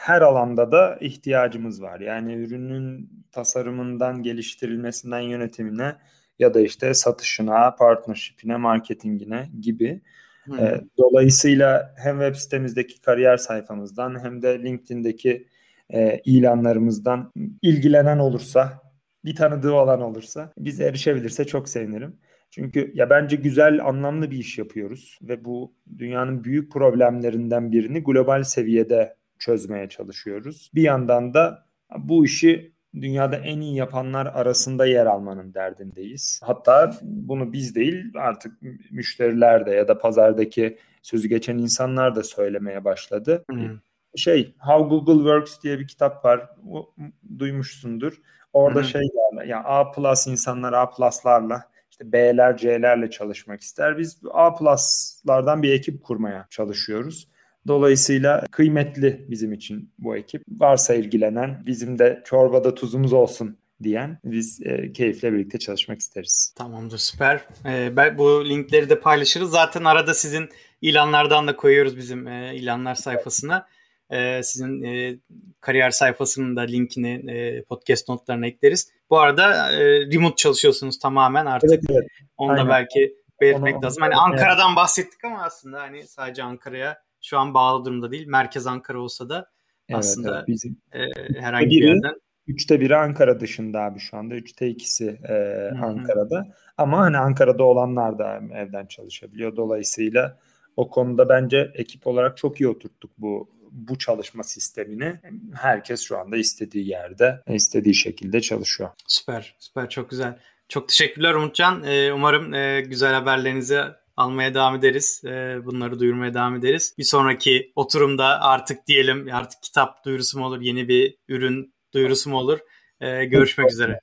her 0.02 0.22
alanda 0.22 0.72
da 0.72 0.98
ihtiyacımız 1.02 1.82
var. 1.82 2.00
Yani 2.00 2.34
ürünün 2.34 3.10
tasarımından 3.32 4.24
geliştirilmesinden 4.24 5.20
yönetimine 5.20 5.96
ya 6.40 6.54
da 6.54 6.60
işte 6.62 6.94
satışına, 6.94 7.76
partnership'ine, 7.76 8.58
marketingine 8.58 9.50
gibi 9.62 10.02
Hmm. 10.46 10.60
E, 10.60 10.82
dolayısıyla 10.98 11.94
hem 11.98 12.20
web 12.20 12.36
sitemizdeki 12.36 13.02
kariyer 13.02 13.38
sayfamızdan 13.38 14.24
hem 14.24 14.42
de 14.42 14.64
LinkedIn'deki 14.64 15.48
e, 15.90 16.22
ilanlarımızdan 16.26 17.32
ilgilenen 17.62 18.18
olursa, 18.18 18.82
bir 19.26 19.36
tanıdığı 19.36 19.74
olan 19.74 20.02
olursa 20.02 20.54
bize 20.58 20.84
erişebilirse 20.84 21.46
çok 21.46 21.70
sevinirim. 21.70 22.16
Çünkü 22.52 22.92
ya 22.96 23.10
bence 23.10 23.36
güzel, 23.36 23.86
anlamlı 23.86 24.32
bir 24.32 24.38
iş 24.38 24.58
yapıyoruz 24.58 25.20
ve 25.22 25.46
bu 25.46 25.74
dünyanın 25.98 26.44
büyük 26.44 26.72
problemlerinden 26.72 27.72
birini 27.72 28.04
global 28.04 28.44
seviyede 28.44 29.16
çözmeye 29.42 29.90
çalışıyoruz. 29.90 30.72
Bir 30.76 30.82
yandan 30.82 31.34
da 31.34 31.66
bu 31.98 32.26
işi 32.26 32.74
dünyada 32.96 33.36
en 33.36 33.60
iyi 33.60 33.76
yapanlar 33.76 34.26
arasında 34.26 34.86
yer 34.86 35.06
almanın 35.06 35.54
derdindeyiz. 35.54 36.42
Hatta 36.44 36.94
bunu 37.02 37.54
biz 37.54 37.76
değil 37.76 38.06
artık 38.16 38.62
müşteriler 38.92 39.66
de 39.66 39.72
ya 39.72 39.88
da 39.88 39.98
pazardaki 39.98 40.78
sözü 41.02 41.28
geçen 41.28 41.58
insanlar 41.58 42.16
da 42.16 42.24
söylemeye 42.24 42.86
başladı. 42.86 43.46
Hmm. 43.50 43.80
Şey 44.16 44.56
How 44.60 44.90
Google 44.90 45.14
Works 45.14 45.64
diye 45.64 45.80
bir 45.80 45.88
kitap 45.88 46.26
var. 46.26 46.50
O, 46.72 46.94
duymuşsundur. 47.40 48.22
Orada 48.54 48.80
hmm. 48.80 48.88
şey 48.88 49.02
yani 49.02 49.50
ya 49.50 49.64
A 49.64 49.92
plus 49.92 50.28
insanlar 50.28 50.74
A 50.74 50.90
plus'larla 50.90 51.72
işte 51.92 52.12
B'ler 52.12 52.58
C'lerle 52.58 53.10
çalışmak 53.10 53.62
ister. 53.62 53.98
Biz 53.98 54.22
A 54.32 54.56
plus'lardan 54.56 55.64
bir 55.64 55.74
ekip 55.74 56.04
kurmaya 56.04 56.48
çalışıyoruz. 56.50 57.31
Dolayısıyla 57.67 58.45
kıymetli 58.52 59.26
bizim 59.30 59.54
için 59.54 59.93
bu 60.00 60.15
ekip. 60.17 60.43
Varsa 60.50 60.93
ilgilenen 60.93 61.63
bizim 61.65 62.00
de 62.00 62.21
çorbada 62.26 62.76
tuzumuz 62.76 63.13
olsun 63.13 63.58
diyen 63.84 64.19
biz 64.26 64.62
e, 64.65 64.93
keyifle 64.93 65.34
birlikte 65.34 65.60
çalışmak 65.60 66.00
isteriz. 66.00 66.54
Tamamdır 66.58 66.97
süper. 66.97 67.45
E, 67.65 67.95
ben 67.95 68.17
bu 68.17 68.50
linkleri 68.50 68.89
de 68.89 69.00
paylaşırız. 69.00 69.52
Zaten 69.52 69.84
arada 69.84 70.13
sizin 70.13 70.50
ilanlardan 70.82 71.47
da 71.47 71.56
koyuyoruz 71.56 71.97
bizim 71.97 72.28
e, 72.28 72.56
ilanlar 72.56 72.95
sayfasına. 72.95 73.67
E, 74.10 74.43
sizin 74.43 74.84
e, 74.84 75.15
kariyer 75.62 75.91
sayfasının 75.91 76.56
da 76.56 76.62
linkini 76.62 77.32
e, 77.32 77.63
podcast 77.63 78.10
notlarına 78.10 78.47
ekleriz. 78.47 78.91
Bu 79.10 79.19
arada 79.19 79.71
e, 79.71 79.86
remote 80.13 80.36
çalışıyorsunuz 80.36 81.00
tamamen 81.00 81.45
artık. 81.45 81.69
Evet, 81.69 81.84
evet. 81.89 82.08
Onu 82.38 82.52
Aynen. 82.52 82.65
da 82.65 82.69
belki 82.69 83.15
belirtmek 83.41 83.76
onu, 83.76 83.86
lazım. 83.86 84.02
Hani 84.02 84.15
Ankara'dan 84.15 84.76
bahsettik 84.76 85.26
ama 85.26 85.43
aslında 85.43 85.82
hani 85.82 86.08
sadece 86.08 86.43
Ankara'ya 86.43 86.97
şu 87.22 87.40
an 87.40 87.54
bağlı 87.54 87.86
durumda 87.86 88.12
değil. 88.12 88.28
Merkez 88.28 88.68
Ankara 88.68 89.00
olsa 89.00 89.30
da 89.30 89.52
evet, 89.90 90.00
aslında 90.00 90.38
evet, 90.38 90.48
bizim 90.48 90.78
e, 90.94 91.00
herhangi 91.42 91.70
biri, 91.70 91.82
bir 91.82 91.88
yerden. 91.88 92.16
Üçte 92.48 92.80
biri 92.80 92.96
Ankara 92.96 93.40
dışında 93.40 93.82
abi 93.82 94.00
şu 94.00 94.18
anda. 94.18 94.36
Üçte 94.36 94.68
ikisi 94.68 95.20
e, 95.30 95.34
Ankara'da. 95.82 96.48
Ama 96.78 96.98
hani 96.98 97.18
Ankara'da 97.18 97.64
olanlar 97.64 98.20
da 98.20 98.42
evden 98.54 98.86
çalışabiliyor. 98.86 99.56
Dolayısıyla 99.56 100.40
o 100.78 100.90
konuda 100.90 101.30
bence 101.30 101.72
ekip 101.76 102.08
olarak 102.08 102.38
çok 102.38 102.62
iyi 102.62 102.68
oturttuk 102.68 103.12
bu 103.18 103.50
bu 103.72 103.98
çalışma 103.98 104.44
sistemini. 104.44 105.20
Herkes 105.54 106.02
şu 106.02 106.18
anda 106.18 106.38
istediği 106.38 106.90
yerde, 106.90 107.42
istediği 107.48 107.96
şekilde 107.96 108.42
çalışıyor. 108.42 108.90
Süper, 109.08 109.56
süper 109.60 109.90
çok 109.90 110.10
güzel. 110.10 110.40
Çok 110.70 110.88
teşekkürler 110.88 111.34
Umutcan. 111.34 111.84
Ee, 111.84 112.14
umarım 112.14 112.54
e, 112.54 112.82
güzel 112.82 113.14
haberlerinizi 113.14 113.82
almaya 114.17 114.54
devam 114.54 114.76
ederiz. 114.76 115.21
E, 115.26 115.60
bunları 115.65 116.00
duyurmaya 116.00 116.34
devam 116.34 116.56
ederiz. 116.56 116.95
Bir 116.97 117.04
sonraki 117.04 117.71
oturumda 117.76 118.41
artık 118.41 118.88
diyelim 118.88 119.28
artık 119.34 119.62
kitap 119.63 120.06
duyurusu 120.06 120.39
mu 120.39 120.45
olur, 120.45 120.62
yeni 120.62 120.88
bir 120.88 121.17
ürün 121.28 121.74
duyurusu 121.93 122.30
mu 122.30 122.38
olur? 122.38 122.60
E, 123.00 123.26
görüşmek 123.26 123.71
üzere. 123.71 124.00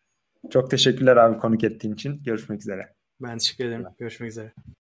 Çok 0.50 0.70
teşekkürler 0.70 1.16
abi 1.16 1.38
konuk 1.38 1.64
ettiğin 1.64 1.94
için. 1.94 2.22
Görüşmek 2.22 2.60
üzere. 2.60 2.94
Ben 3.20 3.38
teşekkür 3.38 3.64
ederim. 3.64 3.84
Görüşmek 3.98 4.30
üzere. 4.30 4.52